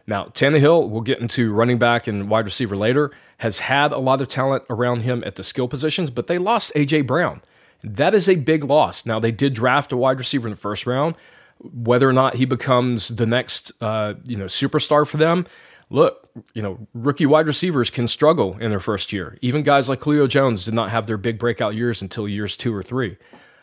Now, 0.06 0.26
Tannehill, 0.26 0.88
we'll 0.88 1.00
get 1.00 1.20
into 1.20 1.52
running 1.52 1.78
back 1.78 2.06
and 2.06 2.28
wide 2.28 2.44
receiver 2.44 2.76
later, 2.76 3.10
has 3.38 3.60
had 3.60 3.92
a 3.92 3.98
lot 3.98 4.20
of 4.20 4.28
talent 4.28 4.64
around 4.68 5.02
him 5.02 5.22
at 5.26 5.36
the 5.36 5.42
skill 5.42 5.68
positions, 5.68 6.10
but 6.10 6.26
they 6.26 6.38
lost 6.38 6.72
A.J. 6.74 7.02
Brown. 7.02 7.40
That 7.82 8.14
is 8.14 8.28
a 8.28 8.36
big 8.36 8.64
loss. 8.64 9.06
Now, 9.06 9.18
they 9.18 9.30
did 9.30 9.54
draft 9.54 9.92
a 9.92 9.96
wide 9.96 10.18
receiver 10.18 10.46
in 10.46 10.52
the 10.52 10.60
first 10.60 10.86
round. 10.86 11.16
Whether 11.58 12.08
or 12.08 12.12
not 12.12 12.34
he 12.34 12.44
becomes 12.44 13.08
the 13.08 13.26
next, 13.26 13.72
uh, 13.80 14.14
you 14.26 14.36
know, 14.36 14.46
superstar 14.46 15.06
for 15.06 15.16
them, 15.16 15.46
look, 15.88 16.28
you 16.52 16.62
know, 16.62 16.86
rookie 16.92 17.26
wide 17.26 17.46
receivers 17.46 17.90
can 17.90 18.08
struggle 18.08 18.56
in 18.58 18.70
their 18.70 18.80
first 18.80 19.12
year. 19.12 19.38
Even 19.40 19.62
guys 19.62 19.88
like 19.88 20.02
Julio 20.02 20.26
Jones 20.26 20.64
did 20.64 20.74
not 20.74 20.90
have 20.90 21.06
their 21.06 21.16
big 21.16 21.38
breakout 21.38 21.74
years 21.74 22.02
until 22.02 22.28
years 22.28 22.56
two 22.56 22.74
or 22.74 22.82
three. 22.82 23.16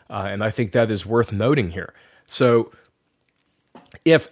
Uh, 0.08 0.28
and 0.30 0.42
I 0.42 0.50
think 0.50 0.72
that 0.72 0.90
is 0.90 1.06
worth 1.06 1.32
noting 1.32 1.70
here. 1.70 1.94
So 2.26 2.72
if 4.04 4.28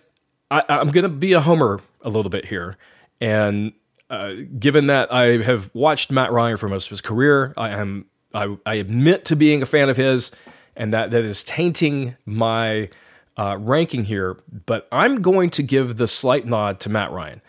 I, 0.51 0.65
am 0.69 0.91
going 0.91 1.05
to 1.05 1.09
be 1.09 1.33
a 1.33 1.41
homer 1.41 1.81
a 2.03 2.09
little 2.09 2.31
bit 2.31 2.47
here, 2.47 2.77
and 3.21 3.73
uh, 4.09 4.33
given 4.59 4.87
that 4.89 5.13
I 5.13 5.43
have 5.43 5.71
watched 5.75 6.11
Matt 6.11 6.33
Ryan 6.33 6.57
for 6.57 6.69
most 6.69 6.87
of 6.87 6.91
his 6.91 7.01
career, 7.01 7.55
I 7.57 7.71
am 7.71 8.07
I, 8.35 8.57
I 8.67 8.75
admit 8.75 9.25
to 9.27 9.37
being 9.37 9.63
a 9.63 9.67
fan 9.67 9.89
of 9.89 9.97
his, 9.97 10.31
and 10.77 10.93
that 10.93 11.11
that 11.13 11.25
is 11.25 11.45
tainting 11.45 12.17
my 12.27 12.91
uh, 13.37 13.57
ranking 13.59 14.05
here, 14.05 14.37
but 14.67 14.89
I'm 14.93 15.23
going 15.23 15.51
to 15.51 15.63
give 15.63 15.97
the 15.97 16.09
slight 16.09 16.47
nod 16.47 16.81
to 16.81 16.89
Matt 16.89 17.11
Ryan. 17.11 17.41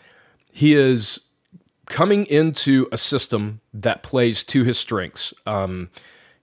He 0.52 0.74
is 0.74 1.20
coming 1.86 2.24
into 2.26 2.88
a 2.92 2.96
system 2.96 3.60
that 3.74 4.02
plays 4.02 4.42
to 4.44 4.64
his 4.64 4.78
strengths. 4.78 5.34
Um, 5.46 5.90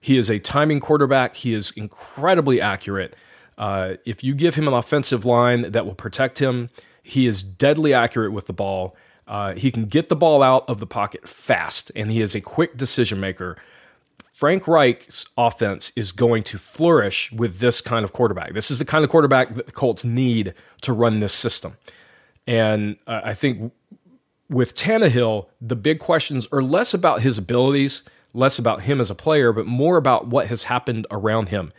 he 0.00 0.16
is 0.16 0.30
a 0.30 0.38
timing 0.38 0.80
quarterback. 0.80 1.36
He 1.36 1.54
is 1.54 1.72
incredibly 1.72 2.60
accurate. 2.60 3.16
Uh, 3.58 3.94
if 4.04 4.22
you 4.22 4.34
give 4.34 4.54
him 4.54 4.68
an 4.68 4.74
offensive 4.74 5.24
line 5.24 5.72
that 5.72 5.84
will 5.84 5.94
protect 5.94 6.38
him, 6.38 6.70
he 7.10 7.26
is 7.26 7.42
deadly 7.42 7.92
accurate 7.92 8.32
with 8.32 8.46
the 8.46 8.52
ball. 8.52 8.94
Uh, 9.26 9.54
he 9.54 9.72
can 9.72 9.86
get 9.86 10.08
the 10.08 10.14
ball 10.14 10.42
out 10.44 10.68
of 10.68 10.78
the 10.78 10.86
pocket 10.86 11.28
fast, 11.28 11.90
and 11.96 12.10
he 12.10 12.20
is 12.20 12.36
a 12.36 12.40
quick 12.40 12.76
decision 12.76 13.18
maker. 13.18 13.56
Frank 14.32 14.68
Reich's 14.68 15.26
offense 15.36 15.92
is 15.96 16.12
going 16.12 16.44
to 16.44 16.56
flourish 16.56 17.32
with 17.32 17.58
this 17.58 17.80
kind 17.80 18.04
of 18.04 18.12
quarterback. 18.12 18.54
This 18.54 18.70
is 18.70 18.78
the 18.78 18.84
kind 18.84 19.04
of 19.04 19.10
quarterback 19.10 19.54
that 19.54 19.66
the 19.66 19.72
Colts 19.72 20.04
need 20.04 20.54
to 20.82 20.92
run 20.92 21.18
this 21.18 21.32
system. 21.32 21.76
And 22.46 22.96
uh, 23.08 23.22
I 23.24 23.34
think 23.34 23.72
with 24.48 24.76
Tannehill, 24.76 25.46
the 25.60 25.76
big 25.76 25.98
questions 25.98 26.46
are 26.52 26.62
less 26.62 26.94
about 26.94 27.22
his 27.22 27.38
abilities, 27.38 28.04
less 28.32 28.56
about 28.56 28.82
him 28.82 29.00
as 29.00 29.10
a 29.10 29.16
player, 29.16 29.52
but 29.52 29.66
more 29.66 29.96
about 29.96 30.28
what 30.28 30.46
has 30.46 30.64
happened 30.64 31.08
around 31.10 31.48
him. 31.48 31.72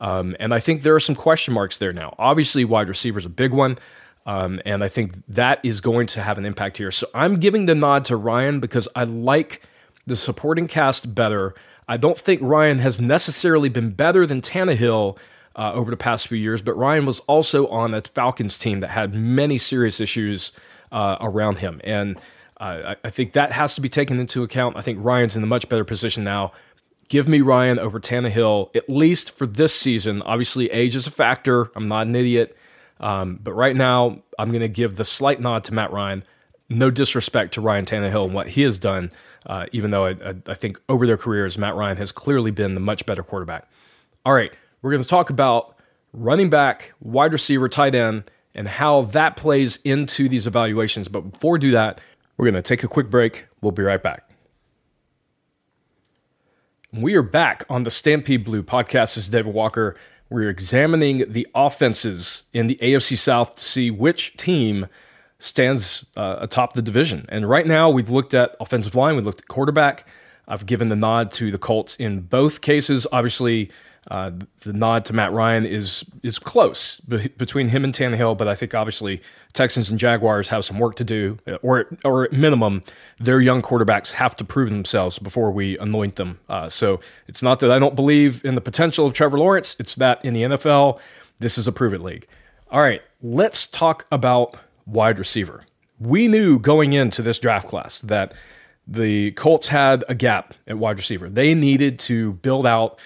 Um, 0.00 0.34
and 0.40 0.54
I 0.54 0.58
think 0.58 0.82
there 0.82 0.94
are 0.94 1.00
some 1.00 1.14
question 1.14 1.52
marks 1.52 1.76
there 1.76 1.92
now. 1.92 2.14
Obviously, 2.18 2.64
wide 2.64 2.88
receiver 2.88 3.18
is 3.18 3.26
a 3.26 3.30
big 3.30 3.52
one. 3.52 3.76
Um, 4.26 4.60
and 4.64 4.84
I 4.84 4.88
think 4.88 5.14
that 5.28 5.60
is 5.62 5.80
going 5.80 6.06
to 6.08 6.22
have 6.22 6.38
an 6.38 6.44
impact 6.44 6.76
here. 6.76 6.90
So 6.90 7.06
I'm 7.14 7.40
giving 7.40 7.66
the 7.66 7.74
nod 7.74 8.04
to 8.06 8.16
Ryan 8.16 8.60
because 8.60 8.86
I 8.94 9.04
like 9.04 9.62
the 10.06 10.16
supporting 10.16 10.66
cast 10.66 11.14
better. 11.14 11.54
I 11.88 11.96
don't 11.96 12.18
think 12.18 12.40
Ryan 12.42 12.78
has 12.78 13.00
necessarily 13.00 13.68
been 13.68 13.90
better 13.90 14.26
than 14.26 14.40
Tannehill 14.40 15.16
uh, 15.56 15.72
over 15.72 15.90
the 15.90 15.96
past 15.96 16.28
few 16.28 16.38
years, 16.38 16.62
but 16.62 16.76
Ryan 16.76 17.06
was 17.06 17.20
also 17.20 17.66
on 17.68 17.94
a 17.94 18.00
Falcons 18.00 18.58
team 18.58 18.80
that 18.80 18.90
had 18.90 19.14
many 19.14 19.58
serious 19.58 20.00
issues 20.00 20.52
uh, 20.92 21.16
around 21.20 21.58
him. 21.58 21.80
And 21.82 22.18
uh, 22.58 22.94
I 23.02 23.10
think 23.10 23.32
that 23.32 23.52
has 23.52 23.74
to 23.74 23.80
be 23.80 23.88
taken 23.88 24.20
into 24.20 24.42
account. 24.42 24.76
I 24.76 24.82
think 24.82 24.98
Ryan's 25.02 25.36
in 25.36 25.42
a 25.42 25.46
much 25.46 25.68
better 25.68 25.84
position 25.84 26.24
now. 26.24 26.52
Give 27.08 27.26
me 27.26 27.40
Ryan 27.40 27.78
over 27.78 27.98
Tannehill, 27.98 28.74
at 28.76 28.88
least 28.88 29.32
for 29.32 29.46
this 29.46 29.74
season. 29.74 30.22
Obviously, 30.22 30.70
age 30.70 30.94
is 30.94 31.06
a 31.06 31.10
factor. 31.10 31.70
I'm 31.74 31.88
not 31.88 32.06
an 32.06 32.14
idiot. 32.14 32.56
Um, 33.00 33.40
but 33.42 33.54
right 33.54 33.74
now, 33.74 34.22
I'm 34.38 34.50
going 34.50 34.60
to 34.60 34.68
give 34.68 34.96
the 34.96 35.04
slight 35.04 35.40
nod 35.40 35.64
to 35.64 35.74
Matt 35.74 35.92
Ryan. 35.92 36.22
No 36.68 36.90
disrespect 36.90 37.54
to 37.54 37.60
Ryan 37.60 37.84
Tannehill 37.84 38.26
and 38.26 38.34
what 38.34 38.48
he 38.48 38.62
has 38.62 38.78
done 38.78 39.10
uh, 39.46 39.66
even 39.72 39.90
though 39.90 40.06
I, 40.06 40.10
I, 40.10 40.34
I 40.48 40.54
think 40.54 40.80
over 40.88 41.06
their 41.06 41.16
careers, 41.16 41.56
Matt 41.56 41.74
Ryan 41.74 41.96
has 41.96 42.12
clearly 42.12 42.50
been 42.50 42.74
the 42.74 42.80
much 42.80 43.06
better 43.06 43.22
quarterback. 43.22 43.68
All 44.24 44.32
right, 44.32 44.52
we're 44.82 44.90
going 44.90 45.02
to 45.02 45.08
talk 45.08 45.30
about 45.30 45.76
running 46.12 46.50
back, 46.50 46.92
wide 47.00 47.32
receiver, 47.32 47.68
tight 47.68 47.94
end, 47.94 48.30
and 48.54 48.68
how 48.68 49.02
that 49.02 49.36
plays 49.36 49.78
into 49.84 50.28
these 50.28 50.46
evaluations. 50.46 51.08
But 51.08 51.32
before 51.32 51.52
we 51.52 51.58
do 51.58 51.70
that, 51.70 52.00
we're 52.36 52.46
going 52.46 52.54
to 52.54 52.62
take 52.62 52.82
a 52.82 52.88
quick 52.88 53.08
break. 53.10 53.46
We'll 53.60 53.72
be 53.72 53.82
right 53.82 54.02
back. 54.02 54.28
We 56.92 57.14
are 57.14 57.22
back 57.22 57.64
on 57.70 57.84
the 57.84 57.90
Stampede 57.90 58.44
Blue 58.44 58.62
podcast. 58.62 59.14
This 59.14 59.18
is 59.18 59.28
David 59.28 59.54
Walker. 59.54 59.96
We're 60.30 60.48
examining 60.48 61.30
the 61.30 61.46
offenses 61.56 62.44
in 62.52 62.68
the 62.68 62.76
AFC 62.76 63.16
South 63.16 63.56
to 63.56 63.64
see 63.64 63.90
which 63.90 64.36
team 64.36 64.86
stands 65.40 66.04
uh, 66.16 66.36
atop 66.40 66.74
the 66.74 66.82
division. 66.82 67.26
And 67.30 67.48
right 67.48 67.66
now, 67.66 67.90
we've 67.90 68.10
looked 68.10 68.32
at 68.32 68.54
offensive 68.60 68.94
line, 68.94 69.16
we've 69.16 69.26
looked 69.26 69.40
at 69.40 69.48
quarterback. 69.48 70.06
I've 70.46 70.66
given 70.66 70.88
the 70.88 70.96
nod 70.96 71.30
to 71.32 71.50
the 71.50 71.58
Colts 71.58 71.96
in 71.96 72.22
both 72.22 72.60
cases. 72.60 73.06
Obviously, 73.12 73.70
uh, 74.10 74.32
the 74.62 74.72
nod 74.72 75.04
to 75.06 75.12
Matt 75.12 75.32
Ryan 75.32 75.64
is 75.64 76.04
is 76.22 76.38
close 76.38 77.00
be- 77.00 77.28
between 77.28 77.68
him 77.68 77.84
and 77.84 77.94
Tannehill, 77.94 78.36
but 78.36 78.48
I 78.48 78.54
think 78.54 78.74
obviously 78.74 79.22
Texans 79.52 79.88
and 79.88 79.98
Jaguars 79.98 80.48
have 80.48 80.64
some 80.64 80.78
work 80.78 80.96
to 80.96 81.04
do, 81.04 81.38
or 81.62 81.86
or 82.04 82.24
at 82.24 82.32
minimum, 82.32 82.82
their 83.18 83.40
young 83.40 83.62
quarterbacks 83.62 84.12
have 84.12 84.36
to 84.36 84.44
prove 84.44 84.68
themselves 84.68 85.18
before 85.18 85.52
we 85.52 85.78
anoint 85.78 86.16
them. 86.16 86.40
Uh, 86.48 86.68
so 86.68 87.00
it's 87.28 87.42
not 87.42 87.60
that 87.60 87.70
I 87.70 87.78
don't 87.78 87.94
believe 87.94 88.44
in 88.44 88.56
the 88.56 88.60
potential 88.60 89.06
of 89.06 89.14
Trevor 89.14 89.38
Lawrence; 89.38 89.76
it's 89.78 89.94
that 89.96 90.24
in 90.24 90.34
the 90.34 90.42
NFL, 90.42 90.98
this 91.38 91.56
is 91.56 91.68
a 91.68 91.72
prove 91.72 91.94
it 91.94 92.00
league. 92.00 92.26
All 92.70 92.80
right, 92.80 93.02
let's 93.22 93.66
talk 93.66 94.06
about 94.10 94.56
wide 94.86 95.18
receiver. 95.18 95.64
We 96.00 96.28
knew 96.28 96.58
going 96.58 96.94
into 96.94 97.22
this 97.22 97.38
draft 97.38 97.68
class 97.68 98.00
that 98.02 98.34
the 98.86 99.30
Colts 99.32 99.68
had 99.68 100.02
a 100.08 100.14
gap 100.14 100.54
at 100.66 100.78
wide 100.78 100.96
receiver. 100.96 101.28
They 101.28 101.54
needed 101.54 101.98
to 102.00 102.32
build 102.34 102.66
out, 102.66 102.98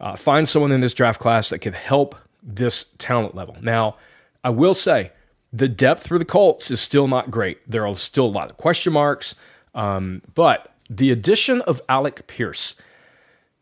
uh, 0.00 0.16
find 0.16 0.48
someone 0.48 0.72
in 0.72 0.80
this 0.80 0.94
draft 0.94 1.20
class 1.20 1.50
that 1.50 1.58
could 1.58 1.74
help 1.74 2.14
this 2.42 2.86
talent 2.98 3.34
level. 3.34 3.56
Now, 3.60 3.96
I 4.42 4.50
will 4.50 4.74
say 4.74 5.12
the 5.52 5.68
depth 5.68 6.06
for 6.06 6.18
the 6.18 6.24
Colts 6.24 6.70
is 6.70 6.80
still 6.80 7.08
not 7.08 7.30
great. 7.30 7.58
There 7.68 7.86
are 7.86 7.96
still 7.96 8.26
a 8.26 8.28
lot 8.28 8.50
of 8.50 8.56
question 8.56 8.92
marks, 8.92 9.34
um, 9.74 10.22
but 10.34 10.74
the 10.88 11.10
addition 11.10 11.60
of 11.62 11.82
Alec 11.88 12.26
Pierce, 12.26 12.74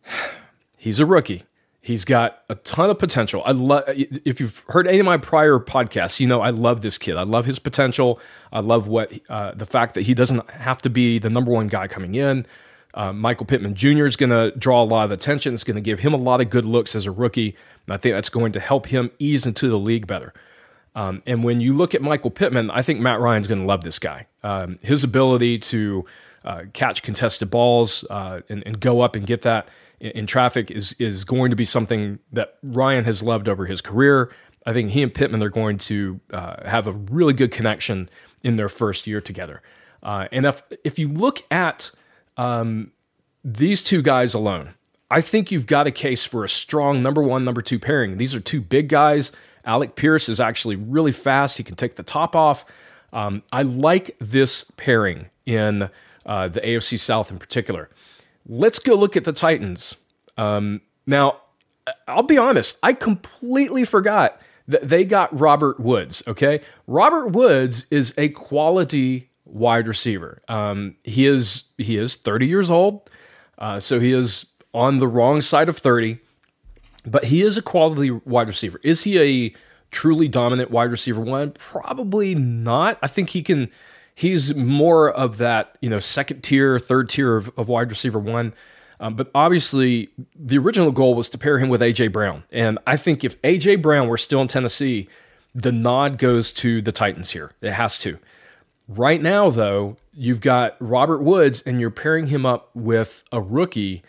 he's 0.77 1.01
a 1.01 1.07
rookie. 1.07 1.45
He's 1.81 2.05
got 2.05 2.43
a 2.51 2.55
ton 2.55 2.91
of 2.91 2.99
potential. 2.99 3.43
I 3.47 3.53
love 3.53 3.85
if 3.87 4.41
you've 4.41 4.63
heard 4.69 4.87
any 4.87 4.99
of 4.99 5.07
my 5.07 5.17
prior 5.17 5.59
podcasts, 5.59 6.21
you 6.21 6.27
know 6.27 6.43
I 6.43 6.51
love 6.51 6.83
this 6.83 6.99
kid. 6.99 7.17
I 7.17 7.23
love 7.23 7.47
his 7.47 7.59
potential. 7.59 8.21
I 8.53 8.61
love 8.61 8.89
what 8.89 9.11
uh, 9.31 9.53
the 9.55 9.65
fact 9.65 9.95
that 9.95 10.03
he 10.03 10.13
doesn't 10.13 10.51
have 10.51 10.83
to 10.83 10.91
be 10.91 11.19
the 11.19 11.31
number 11.31 11.51
one 11.51 11.69
guy 11.69 11.87
coming 11.87 12.15
in. 12.15 12.45
Uh, 12.99 13.13
Michael 13.13 13.47
Pittman 13.47 13.77
Jr. 13.77 14.07
is 14.07 14.17
going 14.17 14.31
to 14.31 14.51
draw 14.59 14.83
a 14.83 14.85
lot 14.85 15.05
of 15.05 15.13
attention. 15.13 15.55
It's 15.55 15.63
going 15.63 15.77
to 15.77 15.81
give 15.81 16.01
him 16.01 16.13
a 16.13 16.17
lot 16.17 16.41
of 16.41 16.51
good 16.51 16.65
looks 16.65 16.97
as 16.97 17.07
a 17.07 17.13
rookie, 17.13 17.57
and 17.87 17.95
I 17.95 17.97
think 17.97 18.17
that's 18.17 18.29
going 18.29 18.51
to 18.53 18.61
help 18.61 18.87
him 18.89 19.13
ease 19.21 19.47
into 19.47 19.69
the 19.69 19.79
league 19.79 20.09
better. 20.09 20.35
Um, 20.97 21.23
and 21.25 21.45
when 21.45 21.61
you 21.61 21.75
look 21.75 21.95
at 21.95 22.03
Michael 22.03 22.33
Pittman, 22.33 22.73
I 22.73 22.83
think 22.83 22.99
Matt 22.99 23.21
Ryan's 23.21 23.47
going 23.47 23.61
to 23.61 23.67
love 23.67 23.85
this 23.85 24.01
guy. 24.01 24.27
Um, 24.43 24.81
his 24.83 25.05
ability 25.05 25.59
to 25.59 26.07
uh, 26.45 26.63
catch 26.73 27.05
contested 27.05 27.51
balls 27.51 28.05
uh, 28.11 28.41
and, 28.49 28.65
and 28.67 28.81
go 28.81 29.01
up 29.01 29.15
and 29.15 29.25
get 29.25 29.43
that 29.43 29.71
in, 30.01 30.11
in 30.11 30.27
traffic 30.27 30.69
is 30.69 30.95
is 30.95 31.25
going 31.25 31.51
to 31.51 31.57
be 31.57 31.65
something 31.65 32.19
that 32.33 32.59
Ryan 32.65 33.05
has 33.05 33.23
loved 33.23 33.49
over 33.49 33.67
his 33.67 33.81
career. 33.81 34.33
I 34.67 34.73
think 34.73 34.91
he 34.91 35.05
and 35.05 35.15
Pittman 35.15 35.41
are 35.45 35.51
going 35.51 35.79
to 35.79 36.19
uh, 36.33 36.69
have 36.69 36.89
a 36.89 36.93
really 36.93 37.33
good 37.33 37.53
connection 37.53 38.11
in 38.43 38.57
their 38.57 38.69
first 38.69 39.07
year 39.07 39.21
together. 39.21 39.63
Uh, 40.03 40.27
and 40.33 40.47
if 40.47 40.65
if 40.83 40.99
you 40.99 41.07
look 41.07 41.43
at 41.49 41.93
um, 42.39 42.93
these 43.45 43.83
two 43.83 44.01
guys 44.01 44.33
alone, 44.33 44.75
I 45.11 45.21
think 45.21 45.51
you've 45.51 45.67
got 45.67 45.87
a 45.87 45.91
case 45.91 46.25
for 46.25 46.45
a 46.45 46.49
strong 46.49 47.03
number 47.03 47.23
one, 47.23 47.45
number 47.45 47.61
two 47.61 47.79
pairing. 47.79 48.17
These 48.17 48.35
are 48.35 48.41
two 48.41 48.61
big 48.61 48.89
guys. 48.89 49.33
Alec 49.65 49.97
Pierce 49.97 50.29
is 50.29 50.41
actually 50.41 50.77
really 50.77 51.13
fast. 51.13 51.59
He 51.59 51.65
can 51.65 51.77
take 51.77 51.97
the 51.97 52.03
top 52.03 52.35
off. 52.35 52.65
Um, 53.13 53.43
I 53.53 53.63
like 53.63 54.17
this 54.19 54.65
pairing 54.77 55.29
in 55.45 55.91
uh, 56.25 56.49
the 56.49 56.61
AFC 56.61 56.99
South 56.99 57.31
in 57.31 57.39
particular. 57.39 57.91
Let's 58.47 58.79
go 58.79 58.95
look 58.95 59.17
at 59.17 59.25
the 59.25 59.33
Titans. 59.33 59.97
Um, 60.37 60.83
now, 61.07 61.41
I'll 62.07 62.23
be 62.23 62.39
honest, 62.39 62.79
I 62.83 62.93
completely 62.93 63.85
forgot 63.85 64.41
that 64.69 64.87
they 64.87 65.05
got 65.05 65.39
Robert 65.39 65.81
Woods. 65.81 66.23
Okay. 66.27 66.61
Robert 66.87 67.29
Woods 67.29 67.87
is 67.91 68.15
a 68.19 68.29
quality 68.29 69.28
wide 69.49 69.89
receiver. 69.89 70.43
Um, 70.49 70.97
he 71.05 71.27
is 71.27 71.65
he 71.79 71.97
is 71.97 72.17
30 72.17 72.47
years 72.47 72.71
old, 72.71 73.11
uh, 73.59 73.81
so 73.81 74.01
he 74.01 74.13
is 74.13 74.47
on 74.75 74.99
the 74.99 75.09
wrong 75.09 75.43
side 75.43 75.69
of 75.69 75.77
30, 75.79 76.19
but 77.07 77.25
he 77.25 77.43
is 77.43 77.57
a 77.57 77.63
quality 77.63 78.11
wide 78.11 78.49
receiver. 78.49 78.81
Is 78.83 79.05
he 79.05 79.19
a 79.19 79.55
truly 79.91 80.29
dominant 80.29 80.71
wide 80.71 80.91
receiver 80.91 81.21
one? 81.21 81.53
Probably 81.53 82.35
not. 82.35 82.99
I 83.03 83.09
think 83.09 83.31
he 83.31 83.43
can 83.43 83.71
he's 84.15 84.55
more 84.55 85.11
of 85.11 85.39
that, 85.39 85.79
you 85.81 85.89
know, 85.89 86.01
second 86.01 86.43
tier, 86.43 86.79
third 86.79 87.09
tier 87.09 87.37
of, 87.37 87.51
of 87.57 87.69
wide 87.69 87.89
receiver 87.89 88.19
one. 88.19 88.53
Um, 89.01 89.15
but 89.15 89.31
obviously, 89.33 90.11
the 90.35 90.59
original 90.59 90.91
goal 90.91 91.15
was 91.15 91.29
to 91.31 91.39
pair 91.39 91.59
him 91.59 91.69
with 91.69 91.81
AJ 91.81 92.11
Brown, 92.11 92.43
and 92.53 92.81
I 92.85 92.97
think 92.97 93.23
if 93.23 93.41
AJ 93.43 93.81
Brown 93.81 94.09
were 94.09 94.17
still 94.17 94.41
in 94.41 94.49
Tennessee, 94.49 95.09
the 95.55 95.71
nod 95.71 96.19
goes 96.19 96.53
to 96.55 96.83
the 96.83 96.91
Titans 96.91 97.31
here. 97.31 97.53
It 97.61 97.71
has 97.73 97.97
to. 97.99 98.19
Right 98.89 99.21
now, 99.21 99.51
though, 99.51 99.99
you've 100.13 100.41
got 100.41 100.77
Robert 100.81 101.23
Woods, 101.23 101.63
and 101.63 101.81
you're 101.81 101.91
pairing 101.91 102.29
him 102.29 102.47
up 102.47 102.71
with 102.75 103.23
a 103.31 103.41
rookie 103.41 104.03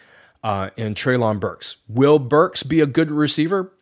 uh, 0.44 0.70
in 0.78 0.96
Treylon 0.96 1.40
Burks. 1.40 1.78
Will 1.88 2.18
Burks 2.18 2.64
be 2.64 2.80
a 2.80 2.86
good 2.86 3.12
receiver? 3.12 3.74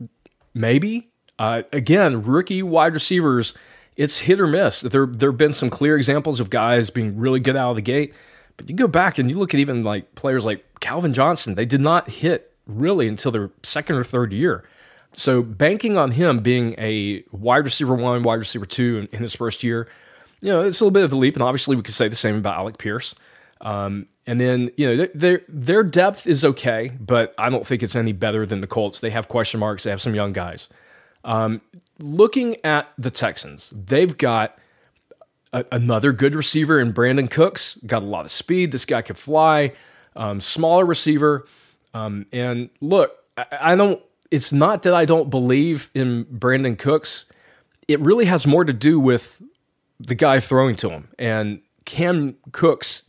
Maybe. 0.54 1.12
Uh, 1.38 1.63
again, 1.72 2.24
rookie 2.24 2.63
wide 2.63 2.96
receivers 2.96 3.54
it's 3.98 4.20
hit 4.20 4.39
or 4.39 4.48
miss. 4.48 4.82
There 4.82 5.08
there 5.08 5.32
have 5.32 5.38
been 5.38 5.54
some 5.54 5.70
clear 5.70 5.98
examples 5.98 6.39
of 6.39 6.50
guys 6.50 6.89
being 6.89 7.18
really 7.18 7.39
good 7.39 7.56
out 7.56 7.72
of 7.72 7.75
the 7.75 7.82
gate, 7.82 8.13
but 8.56 8.70
you 8.70 8.75
go 8.75 8.88
back 8.88 9.18
and 9.18 9.30
you 9.30 9.38
look 9.38 9.54
at 9.54 9.60
even 9.60 9.84
like 9.84 10.16
players 10.16 10.46
like 10.46 10.63
Calvin 10.80 11.13
Johnson, 11.13 11.56
they 11.56 11.66
did 11.66 11.82
not 11.82 12.10
hit 12.10 12.54
really 12.68 13.08
until 13.08 13.32
their 13.32 13.50
second 13.63 13.96
or 13.96 14.04
third 14.04 14.32
year. 14.32 14.63
So 15.13 15.42
banking 15.42 15.98
on 15.98 16.12
him 16.12 16.39
being 16.39 16.75
a 16.77 17.24
wide 17.32 17.66
receiver 17.66 17.96
one, 17.96 18.22
wide 18.22 18.36
receiver 18.36 18.66
two 18.66 19.00
in, 19.00 19.18
in 19.18 19.24
his 19.24 19.34
first 19.34 19.63
year, 19.63 19.88
you 20.41 20.51
know, 20.51 20.62
it's 20.62 20.79
a 20.79 20.84
little 20.84 20.94
bit 20.94 21.03
of 21.03 21.12
a 21.12 21.15
leap. 21.15 21.36
And 21.36 21.44
obviously, 21.44 21.75
we 21.75 21.82
could 21.82 21.94
say 21.94 22.08
the 22.08 22.15
same 22.15 22.38
about 22.38 22.56
Alec 22.56 22.77
Pierce. 22.77 23.15
Um, 23.62 24.08
and 24.27 24.41
then 24.41 24.72
you 24.77 24.96
know 24.96 25.08
their 25.15 25.41
their 25.48 25.84
depth 25.84 26.27
is 26.27 26.44
okay, 26.44 26.91
but 27.00 27.34
I 27.38 27.50
don't 27.50 27.65
think 27.65 27.82
it's 27.82 27.96
any 27.96 28.12
better 28.12 28.46
than 28.46 28.62
the 28.62 28.67
Colts. 28.67 29.00
They 29.00 29.10
have 29.10 29.29
question 29.29 29.60
marks. 29.60 29.84
They 29.84 29.89
have 29.89 30.01
some 30.01 30.13
young 30.13 30.34
guys. 30.34 30.67
Um, 31.24 31.62
looking 32.00 32.58
at 32.63 32.89
the 32.98 33.10
Texans, 33.10 33.72
they've 33.72 34.15
got 34.15 34.58
a, 35.53 35.65
another 35.72 36.12
good 36.12 36.36
receiver 36.36 36.79
in 36.79 36.94
Brandin 36.94 37.32
Cooks. 37.32 37.79
Got 37.86 38.03
a 38.03 38.06
lot 38.06 38.25
of 38.25 38.32
speed. 38.32 38.72
This 38.72 38.86
guy 38.86 39.01
can 39.01 39.15
fly. 39.15 39.74
Um, 40.15 40.41
smaller 40.41 40.86
receiver. 40.86 41.48
Um, 41.94 42.25
and 42.32 42.70
look, 42.82 43.15
I, 43.38 43.46
I 43.62 43.75
don't. 43.75 44.01
It's 44.29 44.51
not 44.51 44.84
that 44.84 44.94
I 44.94 45.06
don't 45.06 45.29
believe 45.29 45.89
in 45.94 46.25
Brandin 46.25 46.77
Cooks. 46.77 47.25
It 47.88 48.01
really 48.01 48.25
has 48.25 48.46
more 48.46 48.65
to 48.65 48.74
do 48.74 49.00
with 49.00 49.41
the 50.00 50.16
guy 50.16 50.39
throwing 50.39 50.75
to 50.77 50.89
him. 50.89 51.10
And 51.18 51.62
can 51.86 52.36
Cooks 52.51 53.04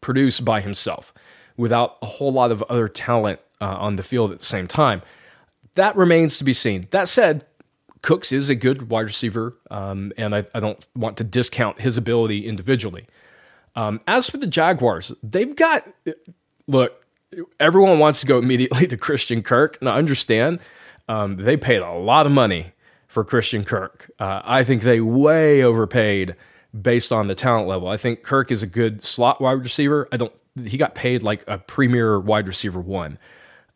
produce 0.00 0.40
by 0.40 0.60
himself 0.60 1.12
without 1.56 1.98
a 2.02 2.06
whole 2.06 2.32
lot 2.32 2.50
of 2.50 2.62
other 2.68 2.88
talent 2.88 3.40
uh, 3.60 3.76
on 3.78 3.96
the 3.96 4.02
field 4.02 4.32
at 4.32 4.38
the 4.38 4.44
same 4.44 4.66
time? 4.66 5.02
That 5.74 5.96
remains 5.96 6.38
to 6.38 6.44
be 6.44 6.52
seen. 6.52 6.88
That 6.90 7.08
said, 7.08 7.46
Cooks 8.02 8.32
is 8.32 8.48
a 8.48 8.54
good 8.54 8.88
wide 8.90 9.02
receiver, 9.02 9.56
um, 9.70 10.12
and 10.16 10.34
I, 10.34 10.44
I, 10.54 10.60
don't 10.60 10.88
want 10.96 11.18
to 11.18 11.24
discount 11.24 11.80
his 11.80 11.98
ability 11.98 12.46
individually. 12.46 13.06
Um, 13.76 14.00
as 14.06 14.30
for 14.30 14.38
the 14.38 14.46
Jaguars, 14.46 15.12
they've 15.22 15.54
got 15.54 15.86
look. 16.66 17.04
Everyone 17.60 17.98
wants 17.98 18.20
to 18.20 18.26
go 18.26 18.38
immediately 18.42 18.86
to 18.86 18.96
Christian 18.96 19.42
Kirk, 19.42 19.76
and 19.80 19.88
I 19.88 19.96
understand 19.96 20.60
um, 21.08 21.36
they 21.36 21.58
paid 21.58 21.82
a 21.82 21.92
lot 21.92 22.24
of 22.24 22.32
money 22.32 22.72
for 23.10 23.24
Christian 23.24 23.64
Kirk. 23.64 24.10
Uh, 24.18 24.40
I 24.44 24.62
think 24.62 24.82
they 24.82 25.00
way 25.00 25.62
overpaid 25.62 26.36
based 26.80 27.10
on 27.10 27.26
the 27.26 27.34
talent 27.34 27.66
level. 27.66 27.88
I 27.88 27.96
think 27.96 28.22
Kirk 28.22 28.52
is 28.52 28.62
a 28.62 28.66
good 28.66 29.02
slot 29.02 29.40
wide 29.40 29.60
receiver. 29.60 30.08
I 30.12 30.16
don't. 30.16 30.32
He 30.64 30.78
got 30.78 30.94
paid 30.94 31.22
like 31.22 31.44
a 31.46 31.58
premier 31.58 32.18
wide 32.18 32.46
receiver 32.46 32.80
one. 32.80 33.18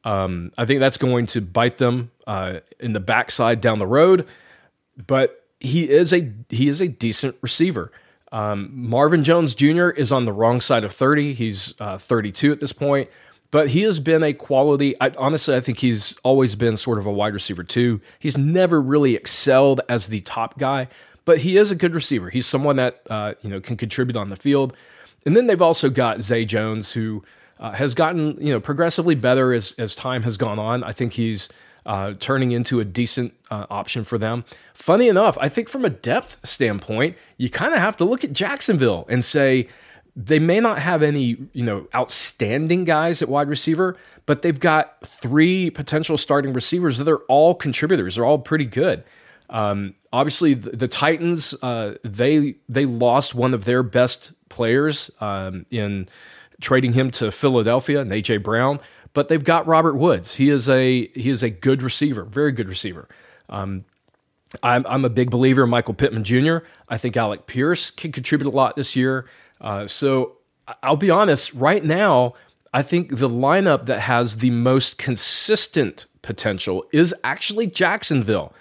Um, 0.05 0.53
I 0.57 0.67
think 0.67 0.81
that's 0.81 0.99
going 0.99 1.27
to 1.27 1.41
bite 1.41 1.79
them 1.79 2.13
uh, 2.27 2.61
in 2.79 2.93
the 2.93 3.01
backside 3.01 3.61
down 3.61 3.79
the 3.81 3.87
road. 3.87 4.27
But 5.07 5.45
he 5.59 5.91
is 5.91 6.13
a 6.13 6.33
he 6.49 6.69
is 6.69 6.81
a 6.81 6.87
decent 6.87 7.37
receiver. 7.43 7.91
Um, 8.31 8.71
Marvin 8.73 9.25
Jones 9.25 9.55
Jr. 9.55 9.89
is 9.89 10.13
on 10.13 10.27
the 10.27 10.33
wrong 10.33 10.61
side 10.61 10.85
of 10.85 10.93
30. 10.93 11.35
He's 11.35 11.75
uh, 11.81 11.99
32 11.99 12.53
at 12.53 12.61
this 12.61 12.73
point, 12.73 13.09
but 13.55 13.69
he 13.69 13.83
has 13.83 14.01
been 14.01 14.25
a 14.25 14.33
quality. 14.33 15.01
I, 15.01 15.13
honestly, 15.17 15.55
I 15.55 15.61
think 15.61 15.79
he's 15.79 16.17
always 16.25 16.57
been 16.57 16.77
sort 16.77 16.99
of 16.99 17.07
a 17.07 17.13
wide 17.13 17.35
receiver 17.35 17.63
too. 17.63 18.01
He's 18.19 18.37
never 18.37 18.83
really 18.83 19.15
excelled 19.15 19.81
as 19.89 20.09
the 20.09 20.23
top 20.23 20.59
guy, 20.59 20.89
but 21.25 21.39
he 21.39 21.57
is 21.57 21.71
a 21.71 21.77
good 21.77 21.95
receiver. 21.95 22.31
He's 22.31 22.49
someone 22.49 22.75
that 22.75 23.03
uh, 23.09 23.35
you 23.43 23.51
know 23.51 23.61
can 23.61 23.77
contribute 23.77 24.17
on 24.17 24.29
the 24.29 24.35
field. 24.35 24.75
And 25.25 25.37
then 25.37 25.47
they've 25.47 25.63
also 25.63 25.89
got 25.89 26.21
Zay 26.21 26.45
Jones, 26.45 26.95
who 26.95 27.23
uh, 27.61 27.71
has 27.71 27.95
gotten 27.95 28.37
you 28.45 28.53
know 28.53 28.59
progressively 28.59 29.15
better 29.15 29.55
as 29.55 29.77
as 29.79 29.95
time 29.95 30.25
has 30.25 30.37
gone 30.37 30.59
on. 30.59 30.83
I 30.83 30.91
think 30.91 31.13
he's 31.13 31.49
uh, 31.87 32.15
turning 32.19 32.51
into 32.51 32.81
a 32.81 32.85
decent 32.85 33.35
uh, 33.53 33.67
option 33.71 34.03
for 34.03 34.19
them. 34.19 34.45
Funny 34.73 35.07
enough, 35.07 35.39
I 35.41 35.49
think 35.49 35.69
from 35.69 35.85
a 35.85 35.91
depth 35.91 36.45
standpoint, 36.45 37.17
you 37.37 37.49
kind 37.51 37.73
of 37.73 37.79
have 37.79 37.97
to 37.99 38.05
look 38.05 38.25
at 38.25 38.33
Jacksonville 38.33 39.07
and 39.09 39.25
say 39.25 39.69
they 40.17 40.39
may 40.39 40.61
not 40.61 40.79
have 40.79 41.03
any 41.03 41.37
you 41.53 41.65
know 41.65 41.89
outstanding 41.95 42.85
guys 42.85 43.21
at 43.23 43.29
wide 43.29 43.49
receiver, 43.49 43.97
but 44.27 44.43
they've 44.43 44.61
got 44.61 45.01
three 45.05 45.71
potential 45.71 46.17
starting 46.17 46.53
receivers 46.53 46.99
that 46.99 47.09
are 47.09 47.23
all 47.29 47.55
contributors. 47.55 48.15
They're 48.15 48.25
all 48.25 48.39
pretty 48.39 48.67
good. 48.67 49.05
Um, 49.51 49.95
obviously, 50.13 50.55
the, 50.55 50.71
the 50.71 50.89
Titans 50.89 51.55
uh, 51.63 51.97
they 52.03 52.57
they 52.69 52.87
lost 52.87 53.35
one 53.35 53.55
of 53.55 53.65
their 53.65 53.83
best 53.83 54.33
players 54.49 55.11
um, 55.21 55.67
in 55.71 56.09
trading 56.61 56.93
him 56.93 57.11
to 57.11 57.31
Philadelphia 57.31 58.01
and 58.01 58.11
AJ 58.11 58.43
Brown. 58.43 58.81
But 59.13 59.29
they've 59.29 59.45
got 59.45 59.67
Robert 59.67 59.95
Woods. 59.95 60.37
He 60.37 60.51
is 60.51 60.69
a 60.69 61.07
he 61.09 61.31
is 61.31 61.43
a 61.43 61.51
good 61.51 61.83
receiver, 61.83 62.25
very 62.25 62.53
good 62.53 62.69
receiver. 62.69 63.09
Um, 63.49 63.85
I'm, 64.63 64.87
I'm 64.89 65.05
a 65.05 65.11
big 65.11 65.31
believer 65.31 65.65
in 65.65 65.71
Michael 65.71 65.95
Pittman 65.95 66.25
Jr. 66.25 66.59
I 66.89 66.97
think 66.97 67.17
Alec 67.17 67.47
Pierce 67.47 67.91
can 67.91 68.13
contribute 68.13 68.49
a 68.49 68.55
lot 68.55 68.77
this 68.77 68.95
year. 68.95 69.27
Uh, 69.65 69.87
so 69.87 70.37
I'll 70.83 70.97
be 70.97 71.11
honest, 71.11 71.53
right 71.55 71.83
now, 71.83 72.35
I 72.73 72.83
think 72.83 73.19
the 73.19 73.29
lineup 73.29 73.87
that 73.87 74.01
has 74.01 74.37
the 74.37 74.51
most 74.51 74.99
consistent 74.99 76.07
potential 76.23 76.85
is 76.93 77.15
actually 77.25 77.67
Jacksonville. 77.67 78.53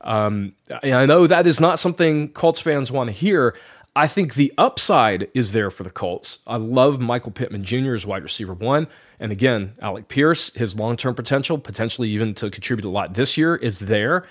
Um, 0.00 0.54
I 0.82 1.04
know 1.06 1.26
that 1.26 1.46
is 1.46 1.60
not 1.60 1.78
something 1.78 2.28
Colts 2.28 2.60
fans 2.60 2.90
want 2.90 3.08
to 3.08 3.12
hear, 3.12 3.54
I 3.94 4.06
think 4.06 4.34
the 4.34 4.52
upside 4.56 5.28
is 5.34 5.52
there 5.52 5.70
for 5.70 5.82
the 5.82 5.90
Colts. 5.90 6.38
I 6.46 6.56
love 6.56 6.98
Michael 7.00 7.32
Pittman 7.32 7.62
Jr. 7.62 7.94
as 7.94 8.06
wide 8.06 8.22
receiver 8.22 8.54
one. 8.54 8.88
And 9.20 9.30
again, 9.30 9.74
Alec 9.82 10.08
Pierce, 10.08 10.52
his 10.54 10.78
long 10.78 10.96
term 10.96 11.14
potential, 11.14 11.58
potentially 11.58 12.08
even 12.10 12.34
to 12.34 12.50
contribute 12.50 12.86
a 12.86 12.90
lot 12.90 13.14
this 13.14 13.36
year, 13.36 13.54
is 13.56 13.80
there. 13.80 14.26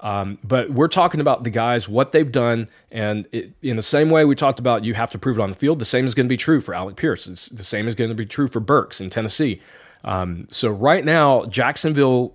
Um, 0.00 0.38
but 0.42 0.70
we're 0.70 0.88
talking 0.88 1.20
about 1.20 1.44
the 1.44 1.50
guys, 1.50 1.88
what 1.88 2.12
they've 2.12 2.30
done. 2.30 2.68
And 2.90 3.26
it, 3.32 3.52
in 3.62 3.76
the 3.76 3.82
same 3.82 4.10
way 4.10 4.24
we 4.24 4.34
talked 4.34 4.58
about 4.58 4.84
you 4.84 4.94
have 4.94 5.10
to 5.10 5.18
prove 5.18 5.38
it 5.38 5.42
on 5.42 5.50
the 5.50 5.56
field, 5.56 5.78
the 5.78 5.84
same 5.84 6.06
is 6.06 6.14
going 6.14 6.26
to 6.26 6.32
be 6.32 6.36
true 6.36 6.60
for 6.60 6.74
Alec 6.74 6.96
Pierce. 6.96 7.26
It's 7.26 7.48
the 7.48 7.64
same 7.64 7.86
is 7.86 7.94
going 7.94 8.10
to 8.10 8.16
be 8.16 8.26
true 8.26 8.48
for 8.48 8.60
Burks 8.60 9.00
in 9.00 9.10
Tennessee. 9.10 9.60
Um, 10.04 10.46
so 10.50 10.70
right 10.70 11.04
now, 11.04 11.44
Jacksonville 11.46 12.34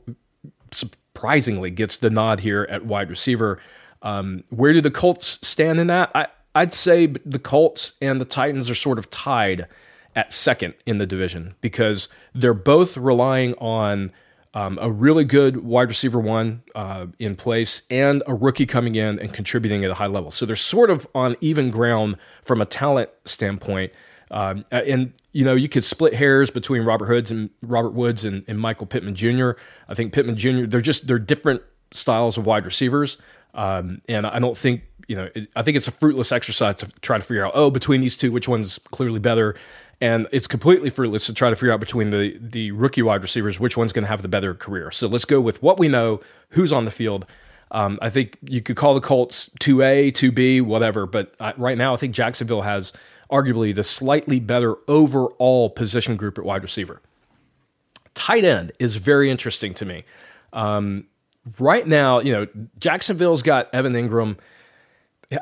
surprisingly 0.72 1.72
gets 1.72 1.98
the 1.98 2.10
nod 2.10 2.42
here 2.42 2.68
at 2.70 2.86
wide 2.86 3.10
receiver. 3.10 3.60
Um, 4.02 4.44
where 4.50 4.74
do 4.74 4.82
the 4.82 4.92
Colts 4.92 5.40
stand 5.46 5.80
in 5.80 5.88
that? 5.88 6.12
I, 6.14 6.28
I'd 6.54 6.74
say 6.74 7.08
the 7.08 7.40
Colts 7.40 7.94
and 8.02 8.22
the 8.22 8.26
Titans 8.26 8.70
are 8.70 8.76
sort 8.76 9.00
of 9.00 9.10
tied 9.10 9.68
at 10.16 10.32
second 10.32 10.76
in 10.86 11.00
the 11.00 11.06
division 11.06 11.56
because 11.60 12.08
they're 12.34 12.54
both 12.54 12.96
relying 12.96 13.54
on 13.56 14.12
um, 14.56 14.80
a 14.82 14.90
really 14.90 15.26
good 15.26 15.58
wide 15.58 15.90
receiver 15.90 16.20
one 16.20 16.64
uh, 16.74 17.08
in 17.20 17.36
place 17.36 17.82
and 17.92 18.24
a 18.26 18.34
rookie 18.34 18.66
coming 18.66 18.96
in 18.96 19.20
and 19.20 19.34
contributing 19.34 19.84
at 19.84 19.92
a 19.92 19.96
high 19.96 20.08
level. 20.08 20.32
So 20.32 20.46
they're 20.46 20.56
sort 20.56 20.90
of 20.90 21.06
on 21.14 21.36
even 21.42 21.70
ground 21.70 22.16
from 22.42 22.62
a 22.62 22.66
talent 22.66 23.10
standpoint. 23.26 23.92
Um, 24.32 24.66
and 24.72 25.14
you 25.34 25.46
know 25.46 25.54
you 25.54 25.70
could 25.70 25.84
split 25.84 26.16
hairs 26.16 26.50
between 26.50 26.82
Robert 26.82 27.06
Hoods 27.06 27.30
and 27.30 27.52
Robert 27.62 27.92
Woods 27.94 28.24
and, 28.24 28.44
and 28.48 28.60
Michael 28.60 28.88
Pittman 28.88 29.14
Jr. 29.14 29.52
I 29.88 29.94
think 29.94 30.14
Pittman 30.14 30.36
Jr. 30.36 30.66
They're 30.66 30.82
just 30.82 31.06
they're 31.06 31.20
different 31.20 31.62
styles 31.92 32.36
of 32.36 32.48
wide 32.48 32.66
receivers, 32.66 33.20
um, 33.54 34.02
and 34.10 34.26
I 34.26 34.40
don't 34.40 34.58
think 34.58 34.82
you 35.08 35.16
know, 35.16 35.30
it, 35.36 35.50
I 35.56 35.62
think 35.62 35.78
it's 35.78 35.88
a 35.88 35.92
fruitless 35.92 36.32
exercise 36.32 36.76
to 36.78 36.88
try 37.02 37.18
to 37.18 37.24
figure 37.24 37.46
out, 37.46 37.52
oh, 37.56 37.70
between 37.70 38.02
these 38.02 38.16
two, 38.16 38.32
which 38.32 38.48
one's 38.48 38.80
clearly 38.92 39.20
better. 39.20 39.56
And 40.02 40.28
it's 40.32 40.48
completely 40.48 40.90
fruitless 40.90 41.26
to 41.28 41.34
try 41.34 41.50
to 41.50 41.56
figure 41.56 41.72
out 41.72 41.80
between 41.80 42.10
the, 42.10 42.38
the 42.40 42.72
rookie 42.72 43.02
wide 43.02 43.22
receivers, 43.22 43.60
which 43.60 43.78
one's 43.78 43.94
going 43.94 44.04
to 44.04 44.10
have 44.10 44.22
the 44.22 44.28
better 44.28 44.54
career. 44.54 44.92
So 44.92 45.08
let's 45.08 45.26
go 45.26 45.40
with 45.40 45.64
what 45.64 45.80
we 45.80 45.88
know, 45.88 46.20
who's 46.50 46.74
on 46.74 46.86
the 46.86 46.92
field. 46.92 47.26
Um, 47.72 47.98
I 48.02 48.10
think 48.10 48.38
you 48.42 48.62
could 48.62 48.76
call 48.76 48.94
the 48.94 49.02
Colts 49.02 49.50
2A, 49.62 50.12
2B, 50.12 50.62
whatever. 50.62 51.06
But 51.06 51.34
I, 51.40 51.54
right 51.58 51.78
now, 51.78 51.94
I 51.94 51.98
think 51.98 52.14
Jacksonville 52.14 52.62
has 52.62 52.94
arguably 53.32 53.74
the 53.74 53.84
slightly 53.84 54.40
better 54.40 54.76
overall 54.88 55.70
position 55.70 56.16
group 56.16 56.38
at 56.38 56.44
wide 56.44 56.62
receiver. 56.62 57.02
Tight 58.14 58.44
end 58.44 58.72
is 58.80 58.96
very 58.96 59.32
interesting 59.32 59.74
to 59.76 59.86
me. 59.86 60.04
Um, 60.54 61.06
right 61.60 61.86
now, 61.88 62.20
you 62.20 62.32
know, 62.32 62.48
Jacksonville's 62.80 63.42
got 63.42 63.74
Evan 63.74 63.94
Engram 63.94 64.38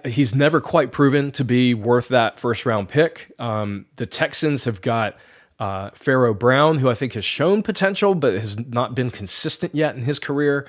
he's 0.05 0.33
never 0.33 0.61
quite 0.61 0.91
proven 0.91 1.31
to 1.31 1.43
be 1.43 1.73
worth 1.73 2.07
that 2.09 2.39
first 2.39 2.65
round 2.65 2.89
pick. 2.89 3.31
Um, 3.39 3.85
the 3.95 4.05
Texans 4.05 4.65
have 4.65 4.81
got 4.81 5.17
uh, 5.59 5.91
Pharaoh 5.93 6.33
Brown, 6.33 6.79
who 6.79 6.89
I 6.89 6.93
think 6.93 7.13
has 7.13 7.25
shown 7.25 7.61
potential, 7.61 8.15
but 8.15 8.33
has 8.33 8.57
not 8.57 8.95
been 8.95 9.11
consistent 9.11 9.75
yet 9.75 9.95
in 9.95 10.03
his 10.03 10.19
career. 10.19 10.67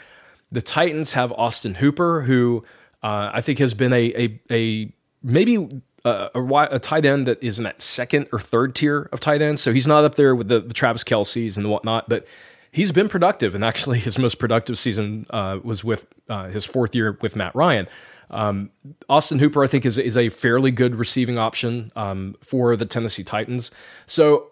The 0.53 0.62
Titans 0.62 1.12
have 1.14 1.33
Austin 1.33 1.77
Hooper, 1.77 2.22
who 2.22 2.64
uh, 3.03 3.31
I 3.33 3.40
think 3.40 3.59
has 3.59 3.74
been 3.74 3.92
a 3.92 4.12
a, 4.14 4.40
a 4.50 4.92
maybe 5.22 5.83
a, 6.05 6.31
a, 6.35 6.68
a, 6.70 6.79
tight 6.79 7.07
end 7.07 7.27
that 7.27 7.42
is 7.42 7.59
in 7.59 7.64
that 7.64 7.81
second 7.81 8.29
or 8.33 8.38
third 8.38 8.74
tier 8.74 9.09
of 9.11 9.20
tight 9.20 9.40
ends. 9.40 9.62
So 9.62 9.72
he's 9.72 9.87
not 9.87 10.05
up 10.05 10.16
there 10.16 10.35
with 10.35 10.48
the, 10.48 10.61
the 10.61 10.74
Travis 10.74 11.03
Kelce's 11.03 11.57
and 11.57 11.70
whatnot, 11.70 12.09
but 12.09 12.27
he's 12.70 12.92
been 12.92 13.09
productive. 13.09 13.55
And 13.55 13.64
actually, 13.64 13.98
his 14.00 14.18
most 14.18 14.38
productive 14.38 14.79
season 14.79 15.27
uh, 15.31 15.61
was 15.62 15.83
with 15.83 16.07
uh, 16.29 16.48
his 16.48 16.64
fourth 16.64 16.94
year 16.94 17.16
with 17.20 17.37
Matt 17.37 17.55
Ryan. 17.55 17.88
Um, 18.30 18.70
Austin 19.08 19.38
Hooper, 19.38 19.62
I 19.62 19.66
think, 19.66 19.87
is, 19.87 19.98
is 19.98 20.16
a 20.16 20.28
fairly 20.28 20.70
good 20.70 20.96
receiving 20.96 21.38
option 21.38 21.90
um, 21.96 22.37
for 22.40 22.76
the 22.76 22.87
Tennessee 22.87 23.24
Titans. 23.24 23.70
So 24.06 24.50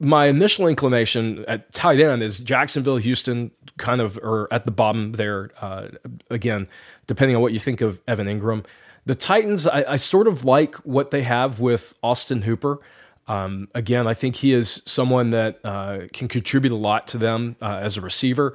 my 0.00 0.26
initial 0.26 0.66
inclination 0.66 1.44
at 1.46 1.72
tight 1.72 2.00
end 2.00 2.22
is 2.22 2.38
Jacksonville, 2.38 2.96
Houston, 2.96 3.50
kind 3.76 4.00
of 4.00 4.18
are 4.18 4.52
at 4.52 4.66
the 4.66 4.72
bottom 4.72 5.12
there. 5.12 5.50
Uh, 5.60 5.88
again, 6.30 6.68
depending 7.06 7.36
on 7.36 7.42
what 7.42 7.52
you 7.52 7.60
think 7.60 7.80
of 7.80 8.00
Evan 8.06 8.26
Engram, 8.26 8.64
The 9.06 9.14
Titans, 9.14 9.66
I, 9.66 9.84
I 9.92 9.96
sort 9.96 10.26
of 10.26 10.44
like 10.44 10.76
what 10.76 11.10
they 11.10 11.22
have 11.22 11.60
with 11.60 11.94
Austin 12.02 12.42
Hooper. 12.42 12.80
Um, 13.26 13.68
again, 13.74 14.06
I 14.06 14.14
think 14.14 14.36
he 14.36 14.52
is 14.52 14.82
someone 14.84 15.30
that 15.30 15.60
uh, 15.64 16.00
can 16.12 16.28
contribute 16.28 16.72
a 16.72 16.76
lot 16.76 17.08
to 17.08 17.18
them 17.18 17.56
uh, 17.62 17.78
as 17.80 17.96
a 17.96 18.00
receiver. 18.00 18.54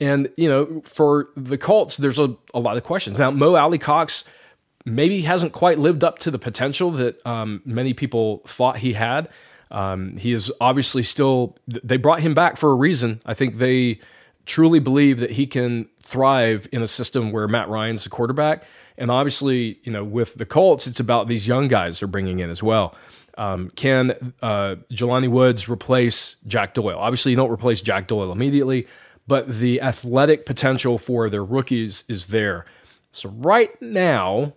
And, 0.00 0.28
you 0.36 0.48
know, 0.48 0.82
for 0.84 1.28
the 1.36 1.58
Colts, 1.58 1.96
there's 1.96 2.18
a, 2.18 2.36
a 2.54 2.60
lot 2.60 2.76
of 2.76 2.84
questions. 2.84 3.18
Now, 3.18 3.30
Mo 3.30 3.56
Alie-Cox 3.56 4.24
maybe 4.84 5.22
hasn't 5.22 5.52
quite 5.52 5.78
lived 5.78 6.04
up 6.04 6.18
to 6.20 6.30
the 6.30 6.38
potential 6.38 6.92
that 6.92 7.26
um, 7.26 7.62
many 7.64 7.92
people 7.92 8.42
thought 8.46 8.78
he 8.78 8.92
had. 8.92 9.28
Um, 9.70 10.16
he 10.16 10.32
is 10.32 10.52
obviously 10.60 11.02
still, 11.02 11.56
they 11.66 11.96
brought 11.96 12.20
him 12.20 12.32
back 12.32 12.56
for 12.56 12.70
a 12.70 12.74
reason. 12.74 13.20
I 13.26 13.34
think 13.34 13.56
they 13.56 13.98
truly 14.46 14.78
believe 14.78 15.18
that 15.20 15.32
he 15.32 15.46
can 15.46 15.88
thrive 16.00 16.68
in 16.72 16.80
a 16.80 16.86
system 16.86 17.32
where 17.32 17.46
Matt 17.48 17.68
Ryan's 17.68 18.04
the 18.04 18.10
quarterback. 18.10 18.64
And 18.96 19.10
obviously, 19.10 19.78
you 19.82 19.92
know, 19.92 20.04
with 20.04 20.34
the 20.36 20.46
Colts, 20.46 20.86
it's 20.86 21.00
about 21.00 21.28
these 21.28 21.46
young 21.46 21.68
guys 21.68 21.98
they're 21.98 22.08
bringing 22.08 22.38
in 22.38 22.50
as 22.50 22.62
well. 22.62 22.94
Um, 23.36 23.70
can 23.76 24.32
uh, 24.42 24.76
Jelani 24.90 25.28
Woods 25.28 25.68
replace 25.68 26.36
Jack 26.46 26.74
Doyle? 26.74 26.98
Obviously, 26.98 27.30
you 27.32 27.36
don't 27.36 27.52
replace 27.52 27.80
Jack 27.80 28.08
Doyle 28.08 28.32
immediately, 28.32 28.88
but 29.28 29.46
the 29.46 29.80
athletic 29.80 30.46
potential 30.46 30.98
for 30.98 31.30
their 31.30 31.44
rookies 31.44 32.02
is 32.08 32.26
there. 32.26 32.64
So 33.12 33.28
right 33.28 33.80
now, 33.80 34.54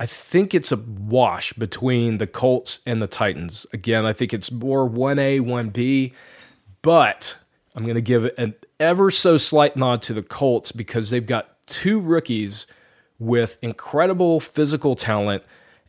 I 0.00 0.06
think 0.06 0.54
it's 0.54 0.72
a 0.72 0.76
wash 0.76 1.52
between 1.52 2.18
the 2.18 2.26
Colts 2.26 2.80
and 2.86 3.00
the 3.00 3.06
Titans. 3.06 3.66
Again, 3.72 4.04
I 4.04 4.12
think 4.12 4.34
it's 4.34 4.50
more 4.50 4.88
1A, 4.88 5.40
1B, 5.40 6.12
but 6.82 7.36
I'm 7.76 7.84
going 7.84 7.94
to 7.94 8.00
give 8.00 8.28
an 8.36 8.54
ever 8.80 9.10
so 9.10 9.36
slight 9.36 9.76
nod 9.76 10.02
to 10.02 10.14
the 10.14 10.22
Colts 10.22 10.72
because 10.72 11.10
they've 11.10 11.26
got 11.26 11.66
two 11.66 12.00
rookies 12.00 12.66
with 13.18 13.58
incredible 13.62 14.40
physical 14.40 14.94
talent 14.94 15.44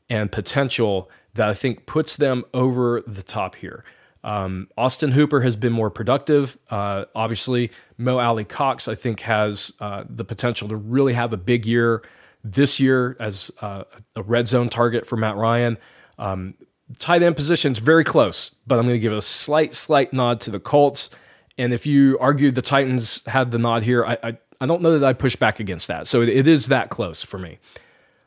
and 0.10 0.32
potential 0.32 1.10
that 1.34 1.50
I 1.50 1.54
think 1.54 1.86
puts 1.86 2.18
them 2.18 2.44
over 2.54 3.02
the 3.08 3.24
top 3.24 3.56
here. 3.56 3.84
Um, 4.26 4.70
Austin 4.76 5.12
Hooper 5.12 5.42
has 5.42 5.56
been 5.56 5.72
more 5.72 5.92
productive. 5.92 6.58
Uh, 6.72 7.06
obviously, 7.14 7.72
Mo 8.00 8.18
Alie-Cox, 8.18 8.88
I 8.88 8.96
think, 8.96 9.20
has 9.20 9.72
uh, 9.80 10.04
the 10.10 10.26
potential 10.26 10.68
to 10.70 10.76
really 10.76 11.14
have 11.14 11.32
a 11.32 11.38
big 11.38 11.68
year 11.68 12.02
this 12.44 12.80
year 12.80 13.16
as 13.20 13.52
uh, 13.62 13.84
a 14.16 14.24
red 14.24 14.48
zone 14.48 14.70
target 14.70 15.06
for 15.06 15.16
Matt 15.16 15.36
Ryan. 15.36 15.78
Um, 16.18 16.56
tight 16.98 17.22
end 17.22 17.36
position 17.36 17.72
is 17.72 17.78
very 17.78 18.04
close, 18.04 18.50
but 18.66 18.80
I'm 18.80 18.86
going 18.86 18.96
to 18.96 19.00
give 19.00 19.14
a 19.14 19.22
slight, 19.22 19.76
slight 19.76 20.12
nod 20.12 20.42
to 20.42 20.52
the 20.52 20.60
Colts. 20.60 21.12
And 21.60 21.72
if 21.72 21.86
you 21.86 22.18
argued 22.20 22.56
the 22.56 22.64
Titans 22.64 23.24
had 23.28 23.52
the 23.52 23.60
nod 23.60 23.84
here, 23.84 24.04
I, 24.06 24.18
I, 24.24 24.38
I 24.60 24.66
don't 24.66 24.82
know 24.82 24.98
that 24.98 25.08
I 25.08 25.14
push 25.14 25.36
back 25.36 25.60
against 25.60 25.88
that. 25.88 26.08
So 26.08 26.24
it, 26.24 26.30
it 26.30 26.48
is 26.48 26.68
that 26.70 26.90
close 26.90 27.22
for 27.22 27.38
me. 27.38 27.60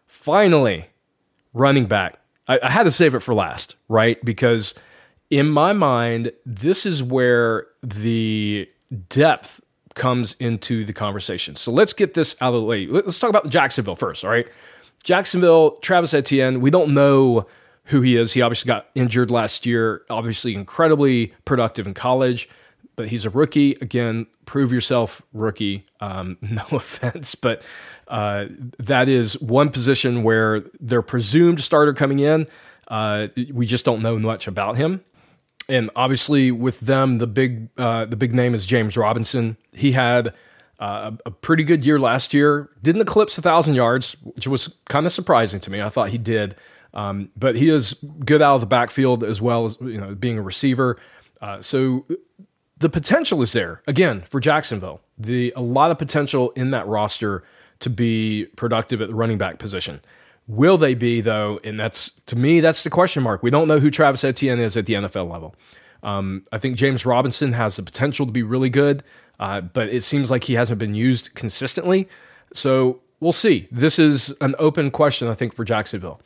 Finally, 0.06 0.87
running 1.52 1.87
back. 1.87 2.20
I, 2.46 2.61
I 2.62 2.70
had 2.70 2.84
to 2.84 2.92
save 2.92 3.16
it 3.16 3.20
for 3.20 3.34
last, 3.34 3.74
right? 3.88 4.24
Because 4.24 4.74
in 5.31 5.51
my 5.51 5.73
mind, 5.73 6.33
this 6.47 6.87
is 6.87 7.03
where 7.03 7.67
the 7.83 8.69
depth 9.09 9.61
comes 9.95 10.35
into 10.38 10.85
the 10.85 10.93
conversation. 10.93 11.57
So 11.57 11.71
let's 11.71 11.93
get 11.93 12.14
this 12.14 12.37
out 12.41 12.55
of 12.55 12.61
the 12.61 12.67
way. 12.67 12.87
Let's 12.87 13.19
talk 13.19 13.31
about 13.31 13.49
Jacksonville 13.49 13.97
first, 13.97 14.25
all 14.25 14.31
right? 14.31 14.49
Jacksonville, 15.05 15.73
Travis 15.77 16.14
Etienne, 16.14 16.61
we 16.61 16.71
don't 16.71 16.95
know 16.95 17.47
who 17.85 18.01
he 18.01 18.17
is. 18.17 18.33
He 18.33 18.43
obviously 18.43 18.69
got 18.69 18.87
injured 18.95 19.31
last 19.31 19.67
year, 19.67 20.03
obviously 20.09 20.55
incredibly 20.55 21.35
productive 21.45 21.87
in 21.87 21.95
college, 21.95 22.49
but 22.97 23.09
he's 23.09 23.25
a 23.25 23.31
rookie. 23.31 23.73
Again, 23.81 24.27
prove 24.45 24.73
yourself, 24.73 25.23
rookie. 25.33 25.87
Um, 26.01 26.38
no 26.43 26.64
offense, 26.73 27.35
but 27.35 27.62
uh, 28.09 28.47
that 28.79 29.09
is 29.09 29.41
one 29.41 29.69
position 29.71 30.23
where 30.23 30.61
their 30.81 31.03
presumed 31.03 31.61
starter 31.61 31.93
coming 31.93 32.19
in. 32.19 32.47
Uh, 32.88 33.29
we 33.53 33.67
just 33.67 33.85
don't 33.85 34.01
know 34.01 34.19
much 34.19 34.47
about 34.47 34.77
him 34.77 35.03
and 35.68 35.90
obviously 35.94 36.50
with 36.50 36.81
them, 36.81 37.18
the 37.18 37.26
big 37.26 37.68
uh, 37.76 38.07
the 38.07 38.16
big 38.16 38.35
name 38.35 38.54
is 38.54 38.66
James 38.66 38.96
Robinson. 38.96 39.57
He 39.72 39.92
had 39.92 40.35
uh, 40.78 41.12
a 41.26 41.31
pretty 41.31 41.64
good 41.64 41.85
year 41.85 41.98
last 41.98 42.33
year. 42.33 42.70
Didn't 42.83 43.02
eclipse 43.02 43.37
a 43.38 43.42
thousand 43.42 43.74
yards, 43.74 44.12
which 44.22 44.46
was 44.46 44.78
kind 44.87 45.07
of 45.07 45.12
surprising 45.12 45.61
to 45.61 45.70
me. 45.70 45.83
I 45.83 45.88
thought 45.88 46.11
he 46.11 46.18
did, 46.18 46.54
um, 46.94 47.31
but 47.37 47.57
he 47.57 47.68
is 47.68 47.94
good 48.24 48.42
out 48.42 48.54
of 48.54 48.61
the 48.61 48.66
backfield 48.66 49.22
as 49.24 49.40
well 49.40 49.66
as 49.66 49.76
you 49.81 50.00
know 50.00 50.14
being 50.14 50.38
a 50.38 50.42
receiver. 50.42 50.98
Uh, 51.40 51.61
so 51.61 52.07
the 52.78 52.88
potential 52.88 53.42
is 53.42 53.52
there 53.52 53.83
again 53.87 54.22
for 54.22 54.40
Jacksonville. 54.40 55.00
The 55.18 55.52
a 55.57 55.62
lot 55.62 55.90
of 55.90 55.98
potential 55.98 56.50
in 56.52 56.70
that 56.70 56.87
roster 56.87 57.44
to 57.81 57.90
be 57.90 58.46
productive 58.57 59.00
at 59.00 59.09
the 59.09 59.14
running 59.14 59.38
back 59.38 59.59
position. 59.59 60.00
Will 60.48 60.78
they 60.78 60.94
be 60.94 61.20
though? 61.20 61.61
And 61.62 61.78
that's 61.78 62.11
to 62.26 62.34
me, 62.37 62.61
that's 62.61 62.82
the 62.82 62.90
question 62.90 63.22
mark. 63.22 63.42
We 63.42 63.50
don't 63.50 63.68
know 63.68 63.78
who 63.78 63.90
Travis 63.90 64.24
Etienne 64.24 64.58
is 64.58 64.76
at 64.76 64.87
the 64.87 64.94
NFL 64.94 65.30
level. 65.30 65.54
Um, 66.02 66.44
I 66.50 66.58
think 66.58 66.76
James 66.76 67.04
Robinson 67.04 67.52
has 67.52 67.76
the 67.76 67.82
potential 67.82 68.24
to 68.24 68.32
be 68.32 68.42
really 68.42 68.70
good, 68.70 69.04
uh, 69.38 69.61
but 69.61 69.88
it 69.88 70.02
seems 70.02 70.30
like 70.30 70.44
he 70.44 70.54
hasn't 70.54 70.78
been 70.78 70.94
used 70.94 71.34
consistently. 71.34 72.08
So 72.52 73.02
we'll 73.20 73.32
see. 73.32 73.68
This 73.70 73.98
is 73.98 74.34
an 74.40 74.54
open 74.58 74.90
question, 74.90 75.28
I 75.28 75.34
think, 75.34 75.54
for 75.54 75.64
Jacksonville. 75.64 76.20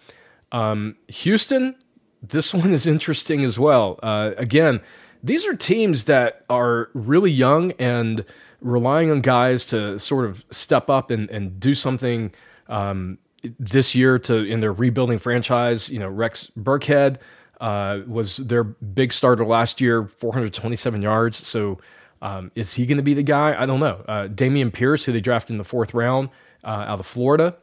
Um, 0.52 0.96
Houston, 1.08 1.74
this 2.22 2.54
one 2.54 2.72
is 2.72 2.86
interesting 2.86 3.42
as 3.42 3.58
well. 3.58 3.98
Uh, 4.02 4.32
again, 4.36 4.80
these 5.22 5.46
are 5.46 5.56
teams 5.56 6.04
that 6.04 6.44
are 6.48 6.90
really 6.94 7.30
young 7.30 7.72
and 7.72 8.24
relying 8.60 9.10
on 9.10 9.20
guys 9.20 9.66
to 9.66 9.98
sort 9.98 10.26
of 10.26 10.44
step 10.50 10.88
up 10.88 11.10
and, 11.10 11.28
and 11.30 11.58
do 11.58 11.74
something 11.74 12.32
um, 12.68 13.18
this 13.58 13.94
year 13.94 14.18
to 14.20 14.44
in 14.44 14.60
their 14.60 14.72
rebuilding 14.72 15.18
franchise. 15.18 15.88
You 15.88 15.98
know, 15.98 16.08
Rex 16.08 16.50
Burkhead 16.58 17.18
uh, 17.60 18.00
was 18.06 18.38
their 18.38 18.64
big 18.64 19.12
starter 19.12 19.44
last 19.44 19.80
year, 19.80 20.06
427 20.06 21.02
yards. 21.02 21.46
So 21.46 21.78
um, 22.20 22.50
is 22.54 22.74
he 22.74 22.86
going 22.86 22.96
to 22.96 23.02
be 23.02 23.14
the 23.14 23.22
guy? 23.22 23.60
I 23.60 23.66
don't 23.66 23.80
know. 23.80 24.04
Uh, 24.06 24.28
Dameon 24.28 24.72
Pierce, 24.72 25.04
who 25.04 25.12
they 25.12 25.20
drafted 25.20 25.52
in 25.52 25.58
the 25.58 25.64
fourth 25.64 25.94
round 25.94 26.28
uh, 26.64 26.84
out 26.88 27.00
of 27.00 27.06
Florida. 27.06 27.56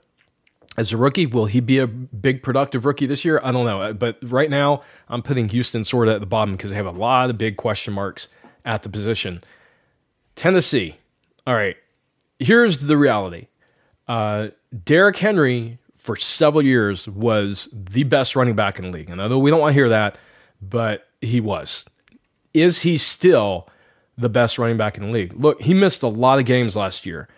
As 0.77 0.93
a 0.93 0.97
rookie, 0.97 1.25
will 1.25 1.45
he 1.45 1.59
be 1.59 1.79
a 1.79 1.87
big 1.87 2.43
productive 2.43 2.85
rookie 2.85 3.05
this 3.05 3.25
year? 3.25 3.41
I 3.43 3.51
don't 3.51 3.65
know. 3.65 3.81
Uh, 3.81 3.93
but 3.93 4.17
right 4.21 4.49
now, 4.49 4.81
I'm 5.09 5.21
putting 5.21 5.49
Houston 5.49 5.83
sort 5.83 6.07
of 6.07 6.15
at 6.15 6.21
the 6.21 6.27
bottom 6.27 6.55
because 6.55 6.69
they 6.69 6.77
have 6.77 6.85
a 6.85 6.91
lot 6.91 7.29
of 7.29 7.37
big 7.37 7.57
question 7.57 7.93
marks 7.93 8.29
at 8.63 8.83
the 8.83 8.89
position. 8.89 9.41
Tennessee. 10.35 10.97
All 11.45 11.55
right. 11.55 11.75
Here's 12.37 12.79
the 12.79 12.95
reality. 12.95 13.47
Uh, 14.09 14.49
Derrick 14.83 15.17
Henry 15.17 15.77
for 15.93 16.15
several 16.15 16.63
years 16.63 17.07
was 17.07 17.69
the 17.71 18.03
best 18.03 18.35
running 18.35 18.55
back 18.55 18.79
in 18.79 18.85
the 18.85 18.91
league. 18.91 19.09
And 19.09 19.21
although 19.21 19.37
we 19.37 19.51
don't 19.51 19.59
want 19.59 19.69
to 19.69 19.73
hear 19.75 19.89
that, 19.89 20.17
but 20.61 21.07
he 21.21 21.39
was. 21.39 21.85
Is 22.53 22.81
he 22.81 22.97
still 22.97 23.69
the 24.17 24.27
best 24.27 24.57
running 24.57 24.77
back 24.77 24.97
in 24.97 25.05
the 25.05 25.11
league? 25.11 25.33
Look, 25.35 25.61
he 25.61 25.75
missed 25.75 26.01
a 26.01 26.07
lot 26.07 26.39
of 26.39 26.45
games 26.45 26.75
last 26.75 27.05
year. 27.05 27.29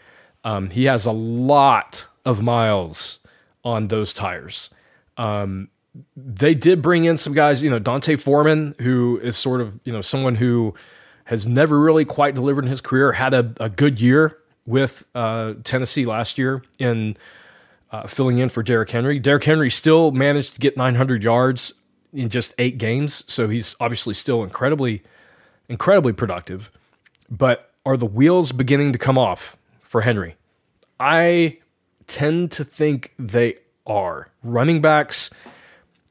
Um, 0.45 0.69
he 0.69 0.85
has 0.85 1.05
a 1.05 1.11
lot 1.11 2.05
of 2.25 2.41
miles 2.41 3.19
on 3.65 3.89
those 3.89 4.13
tires. 4.13 4.69
Um, 5.17 5.67
they 6.15 6.55
did 6.55 6.81
bring 6.81 7.03
in 7.03 7.17
some 7.17 7.33
guys, 7.33 7.61
you 7.61 7.69
know, 7.69 7.79
D'Onta 7.79 8.17
Foreman, 8.17 8.75
who 8.79 9.19
is 9.21 9.35
sort 9.35 9.59
of, 9.59 9.77
you 9.83 9.91
know, 9.91 10.01
someone 10.01 10.35
who 10.35 10.73
has 11.25 11.47
never 11.47 11.79
really 11.79 12.05
quite 12.05 12.33
delivered 12.33 12.63
in 12.63 12.69
his 12.69 12.81
career, 12.81 13.11
had 13.11 13.33
a, 13.33 13.53
a 13.59 13.69
good 13.69 13.99
year 13.99 14.37
with 14.65 15.05
uh, 15.15 15.53
Tennessee 15.63 16.05
last 16.05 16.37
year 16.37 16.63
in 16.79 17.17
uh, 17.91 18.07
filling 18.07 18.37
in 18.37 18.49
for 18.49 18.63
Derrick 18.63 18.89
Henry. 18.89 19.19
Derrick 19.19 19.43
Henry 19.43 19.69
still 19.69 20.11
managed 20.11 20.53
to 20.53 20.59
get 20.59 20.77
900 20.77 21.23
yards 21.23 21.73
in 22.13 22.29
just 22.29 22.53
eight 22.57 22.77
games, 22.77 23.23
so 23.31 23.47
he's 23.49 23.75
obviously 23.79 24.13
still 24.13 24.43
incredibly, 24.43 25.03
incredibly 25.69 26.13
productive. 26.13 26.71
But 27.29 27.71
are 27.85 27.97
the 27.97 28.05
wheels 28.05 28.51
beginning 28.51 28.93
to 28.93 28.99
come 28.99 29.17
off 29.17 29.57
for 29.81 30.01
Henry? 30.01 30.35
I 30.99 31.57
tend 32.07 32.51
to 32.51 32.63
think 32.63 33.13
they 33.17 33.55
are. 33.87 34.29
Running 34.43 34.81
backs, 34.81 35.29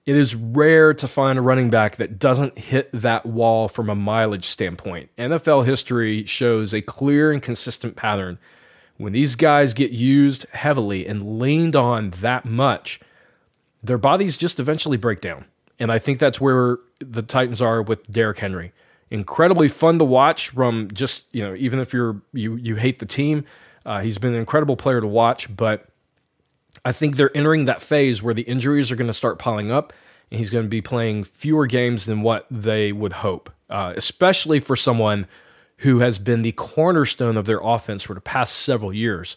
it 0.07 0.17
is 0.17 0.35
rare 0.35 0.95
to 0.95 1.07
find 1.07 1.39
a 1.39 1.43
running 1.43 1.71
back 1.71 1.97
that 1.97 2.19
doesn't 2.19 2.59
hit 2.59 2.91
that 2.93 3.27
wall 3.27 3.69
from 3.69 3.89
a 3.91 3.95
mileage 3.95 4.47
standpoint. 4.47 5.11
NFL 5.17 5.67
history 5.67 6.25
shows 6.25 6.73
a 6.73 6.81
clear 6.81 7.31
and 7.33 7.43
consistent 7.43 7.97
pattern 7.97 8.39
when 9.01 9.15
these 9.15 9.35
guys 9.35 9.73
get 9.73 9.93
used 9.93 10.45
heavily 10.53 11.07
and 11.07 11.39
leaned 11.39 11.75
on 11.75 12.11
that 12.11 12.45
much, 12.45 13.01
their 13.83 13.97
bodies 13.97 14.37
just 14.37 14.61
eventually 14.61 14.99
break 14.99 15.23
down. 15.23 15.47
And 15.79 15.91
I 15.91 15.99
think 15.99 16.19
that's 16.19 16.39
where 16.39 16.77
the 16.99 17.23
Titans 17.23 17.63
are 17.63 17.81
with 17.81 18.11
Derrick 18.11 18.41
Henry. 18.41 18.73
Incredibly 19.11 19.69
fun 19.69 19.99
to 20.01 20.05
watch 20.05 20.51
from 20.51 20.91
just, 20.93 21.25
you 21.33 21.43
know, 21.43 21.55
even 21.55 21.79
if 21.79 21.95
you're 21.95 22.21
you 22.35 22.57
you 22.57 22.77
hate 22.77 22.99
the 22.99 23.07
team, 23.07 23.47
uh, 23.87 24.01
he's 24.01 24.19
been 24.19 24.35
an 24.35 24.39
incredible 24.39 24.77
player 24.77 25.01
to 25.01 25.07
watch, 25.07 25.55
but 25.57 25.89
I 26.85 26.93
think 26.93 27.17
they're 27.17 27.37
entering 27.37 27.65
that 27.67 27.83
phase 27.83 28.23
where 28.23 28.35
the 28.35 28.43
injuries 28.43 28.91
are 28.91 28.97
going 28.97 29.07
to 29.07 29.15
start 29.15 29.39
piling 29.39 29.71
up 29.71 29.93
and 30.31 30.39
he's 30.39 30.51
going 30.51 30.65
to 30.65 30.71
be 30.71 30.81
playing 30.81 31.25
fewer 31.25 31.67
games 31.67 32.07
than 32.07 32.23
what 32.23 32.47
they 32.51 32.93
would 32.93 33.15
hope, 33.15 33.51
uh, 33.69 33.93
especially 33.97 34.61
for 34.61 34.77
someone 34.77 35.27
who 35.79 36.01
has 36.01 36.19
been 36.19 36.43
the 36.43 36.53
cornerstone 36.53 37.37
of 37.37 37.47
their 37.47 37.61
offense 37.63 38.03
for 38.03 38.15
the 38.15 38.21
past 38.21 38.55
several 38.57 38.93
years. 38.93 39.37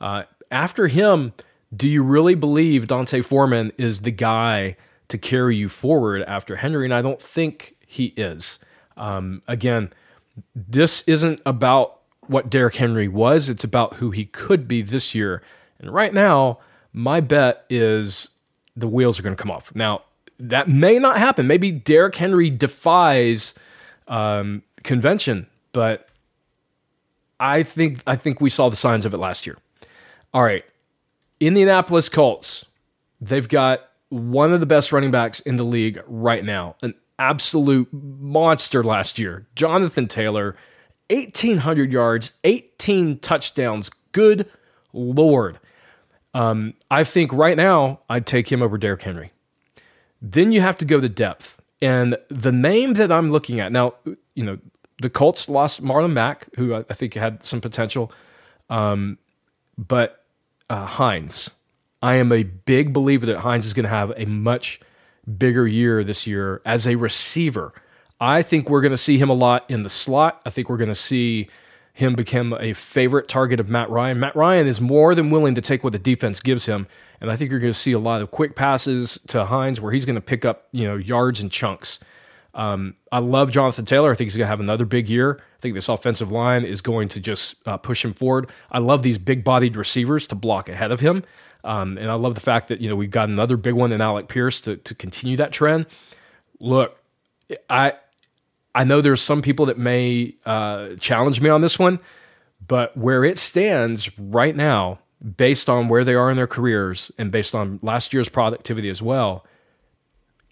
Uh, 0.00 0.22
after 0.50 0.88
him, 0.88 1.32
do 1.74 1.88
you 1.88 2.02
really 2.02 2.34
believe 2.34 2.86
D'Onta 2.86 3.24
Foreman 3.24 3.72
is 3.76 4.00
the 4.00 4.10
guy 4.10 4.76
to 5.08 5.18
carry 5.18 5.56
you 5.56 5.68
forward 5.68 6.22
after 6.22 6.56
Henry? 6.56 6.84
And 6.84 6.94
I 6.94 7.02
don't 7.02 7.20
think 7.20 7.76
he 7.86 8.06
is. 8.16 8.58
Um, 8.96 9.42
again, 9.46 9.92
this 10.54 11.02
isn't 11.02 11.40
about 11.44 12.00
what 12.26 12.48
Derrick 12.48 12.76
Henry 12.76 13.08
was, 13.08 13.48
it's 13.48 13.64
about 13.64 13.94
who 13.94 14.12
he 14.12 14.24
could 14.24 14.68
be 14.68 14.82
this 14.82 15.14
year. 15.14 15.42
And 15.80 15.92
right 15.92 16.14
now, 16.14 16.60
my 16.92 17.20
bet 17.20 17.64
is 17.70 18.30
the 18.76 18.88
wheels 18.88 19.18
are 19.18 19.22
going 19.22 19.36
to 19.36 19.40
come 19.40 19.50
off. 19.50 19.74
Now, 19.74 20.02
that 20.38 20.68
may 20.68 20.98
not 20.98 21.18
happen. 21.18 21.46
Maybe 21.46 21.70
Derrick 21.70 22.16
Henry 22.16 22.50
defies 22.50 23.54
um, 24.08 24.62
convention 24.82 25.46
but 25.72 26.08
I 27.38 27.62
think 27.62 28.00
I 28.06 28.16
think 28.16 28.40
we 28.40 28.50
saw 28.50 28.68
the 28.68 28.76
signs 28.76 29.04
of 29.04 29.14
it 29.14 29.18
last 29.18 29.46
year. 29.46 29.58
All 30.34 30.42
right, 30.42 30.64
Indianapolis 31.38 32.08
Colts. 32.08 32.66
They've 33.20 33.48
got 33.48 33.88
one 34.08 34.52
of 34.52 34.60
the 34.60 34.66
best 34.66 34.92
running 34.92 35.10
backs 35.10 35.40
in 35.40 35.56
the 35.56 35.64
league 35.64 36.02
right 36.06 36.44
now. 36.44 36.76
An 36.82 36.94
absolute 37.18 37.88
monster 37.92 38.82
last 38.82 39.18
year. 39.18 39.46
Jonathan 39.54 40.08
Taylor, 40.08 40.56
1,800 41.10 41.92
yards, 41.92 42.32
18 42.44 43.18
touchdowns. 43.18 43.90
Good 44.12 44.48
Lord. 44.92 45.60
Um, 46.34 46.74
I 46.90 47.04
think 47.04 47.32
right 47.32 47.56
now 47.56 48.00
I'd 48.08 48.26
take 48.26 48.50
him 48.50 48.62
over 48.62 48.78
Derrick 48.78 49.02
Henry. 49.02 49.32
Then 50.22 50.52
you 50.52 50.60
have 50.60 50.76
to 50.76 50.84
go 50.84 51.00
to 51.00 51.08
depth. 51.08 51.60
And 51.82 52.16
the 52.28 52.52
name 52.52 52.94
that 52.94 53.10
I'm 53.10 53.30
looking 53.30 53.58
at 53.58 53.72
now, 53.72 53.94
you 54.34 54.44
know, 54.44 54.58
the 55.00 55.10
Colts 55.10 55.48
lost 55.48 55.82
Marlon 55.82 56.12
Mack, 56.12 56.54
who 56.56 56.74
I 56.74 56.82
think 56.82 57.14
had 57.14 57.42
some 57.42 57.60
potential. 57.60 58.12
Um, 58.68 59.18
but 59.78 60.24
uh, 60.68 60.84
Hines, 60.84 61.50
I 62.02 62.16
am 62.16 62.32
a 62.32 62.42
big 62.42 62.92
believer 62.92 63.26
that 63.26 63.38
Hines 63.38 63.66
is 63.66 63.72
going 63.72 63.84
to 63.84 63.90
have 63.90 64.12
a 64.16 64.26
much 64.26 64.78
bigger 65.38 65.66
year 65.66 66.04
this 66.04 66.26
year 66.26 66.60
as 66.66 66.86
a 66.86 66.96
receiver. 66.96 67.72
I 68.20 68.42
think 68.42 68.68
we're 68.68 68.82
going 68.82 68.92
to 68.92 68.98
see 68.98 69.16
him 69.16 69.30
a 69.30 69.34
lot 69.34 69.64
in 69.70 69.82
the 69.82 69.90
slot. 69.90 70.42
I 70.44 70.50
think 70.50 70.68
we're 70.68 70.76
going 70.76 70.88
to 70.88 70.94
see 70.94 71.48
him 71.92 72.14
become 72.14 72.56
a 72.58 72.72
favorite 72.72 73.28
target 73.28 73.60
of 73.60 73.68
Matt 73.68 73.90
Ryan. 73.90 74.20
Matt 74.20 74.36
Ryan 74.36 74.66
is 74.66 74.80
more 74.80 75.14
than 75.14 75.30
willing 75.30 75.54
to 75.54 75.60
take 75.60 75.84
what 75.84 75.92
the 75.92 75.98
defense 75.98 76.40
gives 76.40 76.66
him, 76.66 76.86
and 77.20 77.30
I 77.30 77.36
think 77.36 77.50
you're 77.50 77.60
going 77.60 77.72
to 77.72 77.78
see 77.78 77.92
a 77.92 77.98
lot 77.98 78.22
of 78.22 78.30
quick 78.30 78.56
passes 78.56 79.18
to 79.28 79.46
Hines 79.46 79.80
where 79.80 79.92
he's 79.92 80.04
going 80.04 80.14
to 80.16 80.20
pick 80.20 80.44
up 80.44 80.68
you 80.72 80.86
know 80.86 80.96
yards 80.96 81.40
and 81.40 81.50
chunks. 81.50 81.98
Um, 82.54 82.96
I 83.12 83.20
love 83.20 83.50
Jonathan 83.50 83.84
Taylor. 83.84 84.10
I 84.10 84.14
think 84.14 84.26
he's 84.26 84.36
going 84.36 84.46
to 84.46 84.50
have 84.50 84.60
another 84.60 84.84
big 84.84 85.08
year. 85.08 85.40
I 85.40 85.60
think 85.60 85.74
this 85.74 85.88
offensive 85.88 86.32
line 86.32 86.64
is 86.64 86.80
going 86.80 87.08
to 87.08 87.20
just 87.20 87.56
uh, 87.66 87.76
push 87.76 88.04
him 88.04 88.12
forward. 88.12 88.50
I 88.72 88.78
love 88.78 89.02
these 89.02 89.18
big 89.18 89.44
bodied 89.44 89.76
receivers 89.76 90.26
to 90.28 90.34
block 90.34 90.68
ahead 90.68 90.90
of 90.90 91.00
him. 91.00 91.22
Um, 91.62 91.98
and 91.98 92.10
I 92.10 92.14
love 92.14 92.34
the 92.34 92.40
fact 92.40 92.68
that, 92.68 92.80
you 92.80 92.88
know, 92.88 92.96
we've 92.96 93.10
got 93.10 93.28
another 93.28 93.56
big 93.56 93.74
one 93.74 93.92
in 93.92 94.00
Alec 94.00 94.28
Pierce 94.28 94.60
to, 94.62 94.76
to 94.78 94.94
continue 94.94 95.36
that 95.36 95.52
trend. 95.52 95.86
Look, 96.60 96.96
I, 97.68 97.94
I 98.74 98.84
know 98.84 99.00
there's 99.00 99.20
some 99.20 99.42
people 99.42 99.66
that 99.66 99.78
may 99.78 100.34
uh, 100.46 100.90
challenge 101.00 101.40
me 101.40 101.50
on 101.50 101.60
this 101.60 101.78
one, 101.78 101.98
but 102.66 102.96
where 102.96 103.24
it 103.24 103.36
stands 103.36 104.16
right 104.18 104.54
now, 104.54 105.00
based 105.36 105.68
on 105.68 105.88
where 105.88 106.04
they 106.04 106.14
are 106.14 106.30
in 106.30 106.36
their 106.36 106.46
careers 106.46 107.10
and 107.18 107.30
based 107.30 107.54
on 107.54 107.78
last 107.82 108.12
year's 108.12 108.28
productivity 108.28 108.88
as 108.88 109.02
well, 109.02 109.44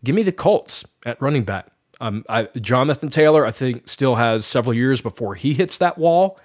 give 0.05 0.15
me 0.15 0.23
the 0.23 0.33
Colts 0.33 0.85
at 1.07 1.21
running 1.23 1.45
back. 1.45 1.69
Um, 2.01 2.25
I, 2.29 2.49
Jonathan 2.61 3.09
Taylor, 3.09 3.45
I 3.47 3.51
think, 3.51 3.89
still 3.89 4.17
has 4.17 4.45
several 4.45 4.75
years 4.75 5.01
before 5.01 5.35
he 5.35 5.55
hits 5.55 5.79
that 5.79 5.99
wall. 5.99 6.39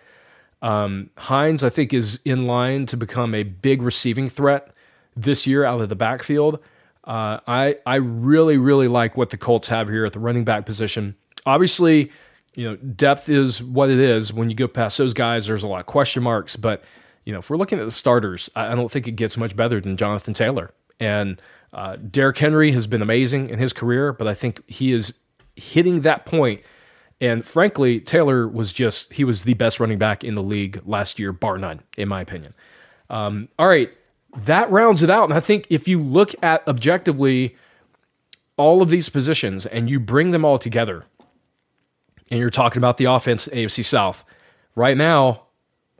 Um, 0.62 1.10
Hines, 1.18 1.64
I 1.64 1.70
think, 1.70 1.94
is 1.94 2.20
in 2.24 2.48
line 2.48 2.86
to 2.88 2.98
become 2.98 3.36
a 3.36 3.44
big 3.44 3.82
receiving 3.82 4.28
threat 4.28 4.70
this 5.16 5.46
year 5.46 5.64
out 5.64 5.82
of 5.82 5.90
the 5.90 5.96
backfield. 5.96 6.60
Uh, 7.04 7.40
I 7.46 7.78
I 7.86 7.96
really 7.96 8.56
really 8.56 8.88
like 8.88 9.18
what 9.18 9.30
the 9.30 9.38
Colts 9.38 9.68
have 9.68 9.90
here 9.90 10.06
at 10.06 10.14
the 10.14 10.20
running 10.20 10.46
back 10.46 10.66
position. 10.66 11.16
Obviously, 11.46 12.12
you 12.56 12.70
know 12.70 12.76
depth 12.76 13.30
is 13.30 13.62
what 13.62 13.90
it 13.90 14.00
is. 14.00 14.32
When 14.32 14.50
you 14.50 14.56
go 14.56 14.68
past 14.68 14.98
those 14.98 15.14
guys, 15.14 15.48
there's 15.48 15.64
a 15.64 15.68
lot 15.68 15.80
of 15.80 15.86
question 15.86 16.24
marks. 16.24 16.56
But 16.56 16.84
you 17.26 17.34
know, 17.34 17.40
if 17.40 17.50
we're 17.50 17.58
looking 17.58 17.80
at 17.80 17.86
the 17.86 17.92
starters, 17.92 18.50
I, 18.56 18.76
don't 18.76 18.92
think 18.92 19.08
it 19.08 19.14
gets 19.14 19.38
much 19.38 19.56
better 19.56 19.80
than 19.80 19.96
Jonathan 19.98 20.34
Taylor 20.34 20.74
and 21.00 21.42
uh, 21.74 21.96
Derrick 21.96 22.38
Henry 22.38 22.72
has 22.72 22.88
been 22.88 23.02
amazing 23.02 23.50
in 23.50 23.60
his 23.60 23.74
career, 23.74 24.14
but 24.14 24.28
I 24.28 24.34
think 24.34 24.62
he 24.70 24.92
is 24.92 25.16
hitting 25.56 26.02
that 26.02 26.26
point. 26.26 26.62
And 27.20 27.46
frankly, 27.46 28.00
Taylor 28.00 28.48
was 28.48 28.72
just, 28.74 29.14
he 29.14 29.24
was 29.24 29.44
the 29.44 29.56
best 29.56 29.80
running 29.80 29.98
back 29.98 30.24
in 30.24 30.36
the 30.36 30.44
league 30.44 30.82
last 30.86 31.20
year, 31.20 31.32
bar 31.32 31.58
none, 31.58 31.82
in 31.98 32.08
my 32.08 32.22
opinion. 32.22 32.54
Um, 33.10 33.50
all 33.58 33.68
right, 33.68 33.90
that 34.38 34.70
rounds 34.72 35.04
it 35.04 35.10
out. 35.10 35.26
And 35.26 35.34
I 35.34 35.40
think 35.40 35.66
if 35.70 35.88
you 35.88 36.00
look 36.00 36.36
at 36.44 36.68
objectively 36.68 37.56
all 38.56 38.82
of 38.82 38.90
these 38.90 39.10
positions 39.10 39.66
and 39.66 39.90
you 39.90 40.00
bring 40.00 40.32
them 40.32 40.46
all 40.46 40.60
together, 40.60 41.06
and 42.32 42.40
you're 42.40 42.50
talking 42.50 42.80
about 42.80 42.98
the 42.98 43.06
offense, 43.06 43.48
AFC 43.50 43.84
South, 43.84 44.24
right 44.76 44.98
now, 44.98 45.48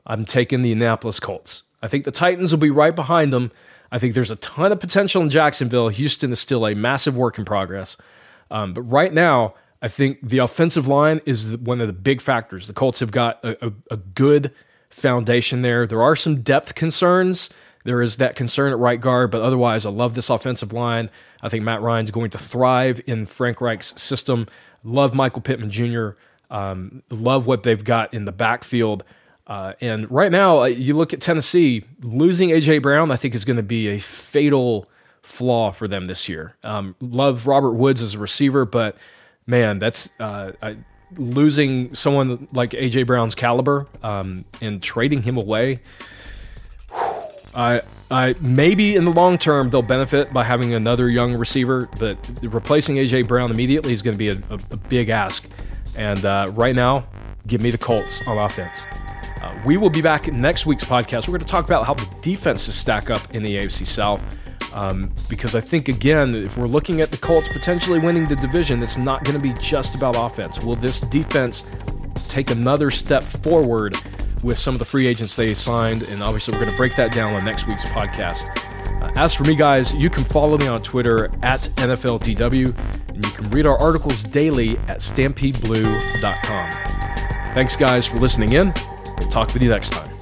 I'm 0.06 0.24
taking 0.24 0.62
the 0.62 0.72
Indianapolis 0.72 1.20
Colts. 1.20 1.62
I 1.82 1.88
think 1.88 2.04
the 2.04 2.10
Titans 2.10 2.52
will 2.52 2.58
be 2.58 2.70
right 2.70 2.94
behind 2.94 3.32
them. 3.32 3.50
I 3.92 3.98
think 3.98 4.14
there's 4.14 4.30
a 4.30 4.36
ton 4.36 4.72
of 4.72 4.80
potential 4.80 5.22
in 5.22 5.30
Jacksonville. 5.30 5.88
Houston 5.88 6.32
is 6.32 6.40
still 6.40 6.66
a 6.66 6.74
massive 6.74 7.16
work 7.16 7.38
in 7.38 7.44
progress. 7.44 7.96
Um, 8.50 8.74
but 8.74 8.82
right 8.82 9.12
now, 9.12 9.54
I 9.80 9.88
think 9.88 10.26
the 10.26 10.38
offensive 10.38 10.88
line 10.88 11.20
is 11.26 11.56
one 11.58 11.80
of 11.80 11.86
the 11.86 11.92
big 11.92 12.20
factors. 12.20 12.66
The 12.66 12.72
Colts 12.72 13.00
have 13.00 13.10
got 13.10 13.44
a, 13.44 13.66
a, 13.66 13.72
a 13.92 13.96
good 13.98 14.52
foundation 14.88 15.62
there. 15.62 15.86
There 15.86 16.02
are 16.02 16.16
some 16.16 16.40
depth 16.40 16.74
concerns. 16.74 17.50
There 17.84 18.00
is 18.00 18.16
that 18.16 18.34
concern 18.34 18.72
at 18.72 18.78
right 18.78 19.00
guard, 19.00 19.30
but 19.30 19.42
otherwise, 19.42 19.84
I 19.84 19.90
love 19.90 20.14
this 20.14 20.30
offensive 20.30 20.72
line. 20.72 21.10
I 21.42 21.50
think 21.50 21.64
Matt 21.64 21.82
Ryan's 21.82 22.10
going 22.10 22.30
to 22.30 22.38
thrive 22.38 23.00
in 23.06 23.26
Frank 23.26 23.60
Reich's 23.60 24.00
system. 24.00 24.46
Love 24.84 25.14
Michael 25.14 25.42
Pittman 25.42 25.70
Jr. 25.70 26.10
Um, 26.50 27.02
love 27.10 27.46
what 27.46 27.62
they've 27.62 27.82
got 27.82 28.14
in 28.14 28.26
the 28.26 28.32
backfield. 28.32 29.02
Uh, 29.46 29.74
and 29.80 30.10
right 30.10 30.30
now, 30.30 30.62
uh, 30.62 30.66
you 30.66 30.96
look 30.96 31.12
at 31.12 31.20
Tennessee 31.20 31.84
losing 32.00 32.50
AJ 32.50 32.82
Brown. 32.82 33.10
I 33.10 33.16
think 33.16 33.34
is 33.34 33.44
going 33.44 33.56
to 33.56 33.62
be 33.62 33.88
a 33.88 33.98
fatal 33.98 34.86
flaw 35.22 35.72
for 35.72 35.88
them 35.88 36.04
this 36.04 36.28
year. 36.28 36.54
Um, 36.62 36.94
love 37.00 37.46
Robert 37.46 37.72
Woods 37.72 38.00
as 38.00 38.14
a 38.14 38.18
receiver, 38.18 38.64
but 38.64 38.96
man, 39.46 39.78
that's 39.78 40.10
uh, 40.20 40.52
I, 40.62 40.76
losing 41.16 41.94
someone 41.94 42.48
like 42.52 42.70
AJ 42.70 43.06
Brown's 43.06 43.34
caliber 43.34 43.86
um, 44.02 44.44
and 44.62 44.82
trading 44.82 45.22
him 45.22 45.36
away. 45.36 45.80
I, 47.54 47.80
I 48.10 48.34
maybe 48.40 48.96
in 48.96 49.04
the 49.04 49.10
long 49.10 49.38
term 49.38 49.70
they'll 49.70 49.82
benefit 49.82 50.32
by 50.32 50.44
having 50.44 50.74
another 50.74 51.08
young 51.08 51.34
receiver, 51.34 51.88
but 51.98 52.18
replacing 52.42 52.96
AJ 52.96 53.28
Brown 53.28 53.50
immediately 53.50 53.92
is 53.92 54.02
going 54.02 54.14
to 54.14 54.18
be 54.18 54.28
a, 54.28 54.36
a, 54.50 54.58
a, 54.72 54.76
big 54.76 55.08
ask. 55.08 55.48
And 55.96 56.24
uh, 56.24 56.46
right 56.52 56.74
now, 56.74 57.06
give 57.46 57.60
me 57.60 57.70
the 57.70 57.78
Colts 57.78 58.26
on 58.26 58.38
offense. 58.38 58.84
Uh, 59.42 59.58
we 59.64 59.76
will 59.76 59.90
be 59.90 60.02
back 60.02 60.32
next 60.32 60.66
week's 60.66 60.84
podcast. 60.84 61.28
We're 61.28 61.32
going 61.32 61.40
to 61.40 61.46
talk 61.46 61.64
about 61.64 61.86
how 61.86 61.94
the 61.94 62.08
defenses 62.20 62.74
stack 62.74 63.10
up 63.10 63.34
in 63.34 63.42
the 63.42 63.56
AFC 63.56 63.86
South. 63.86 64.20
Um, 64.72 65.12
because 65.30 65.54
I 65.54 65.60
think, 65.60 65.88
again, 65.88 66.34
if 66.34 66.56
we're 66.56 66.66
looking 66.66 67.00
at 67.00 67.12
the 67.12 67.16
Colts 67.16 67.46
potentially 67.48 68.00
winning 68.00 68.26
the 68.26 68.34
division, 68.34 68.82
it's 68.82 68.96
not 68.96 69.22
going 69.22 69.36
to 69.36 69.42
be 69.42 69.52
just 69.60 69.94
about 69.94 70.16
offense. 70.16 70.60
Will 70.64 70.74
this 70.74 71.00
defense 71.00 71.64
take 72.28 72.50
another 72.50 72.90
step 72.90 73.22
forward 73.22 73.94
with 74.44 74.58
some 74.58 74.74
of 74.74 74.78
the 74.78 74.84
free 74.84 75.06
agents 75.06 75.34
they 75.34 75.54
signed? 75.54 76.02
And 76.02 76.22
obviously, 76.22 76.52
we're 76.52 76.60
going 76.60 76.70
to 76.70 76.76
break 76.76 76.94
that 76.96 77.12
down 77.12 77.34
on 77.34 77.44
next 77.44 77.66
week's 77.66 77.84
podcast. 77.86 78.46
Uh, 79.02 79.10
as 79.16 79.34
for 79.34 79.44
me, 79.44 79.56
guys, 79.56 79.94
you 79.94 80.10
can 80.10 80.22
follow 80.24 80.56
me 80.58 80.66
on 80.66 80.82
Twitter 80.82 81.30
at 81.42 81.60
NFLDW, 81.76 82.76
and 83.08 83.24
you 83.24 83.30
can 83.32 83.50
read 83.50 83.66
our 83.66 83.78
articles 83.80 84.22
daily 84.22 84.78
at 84.88 84.98
StampedeBlue.com. 84.98 86.70
Thanks, 87.54 87.76
guys, 87.76 88.06
for 88.06 88.16
listening 88.16 88.52
in. 88.52 88.72
We'll 89.18 89.28
talk 89.30 89.52
with 89.54 89.62
you 89.62 89.70
next 89.70 89.90
time. 89.90 90.13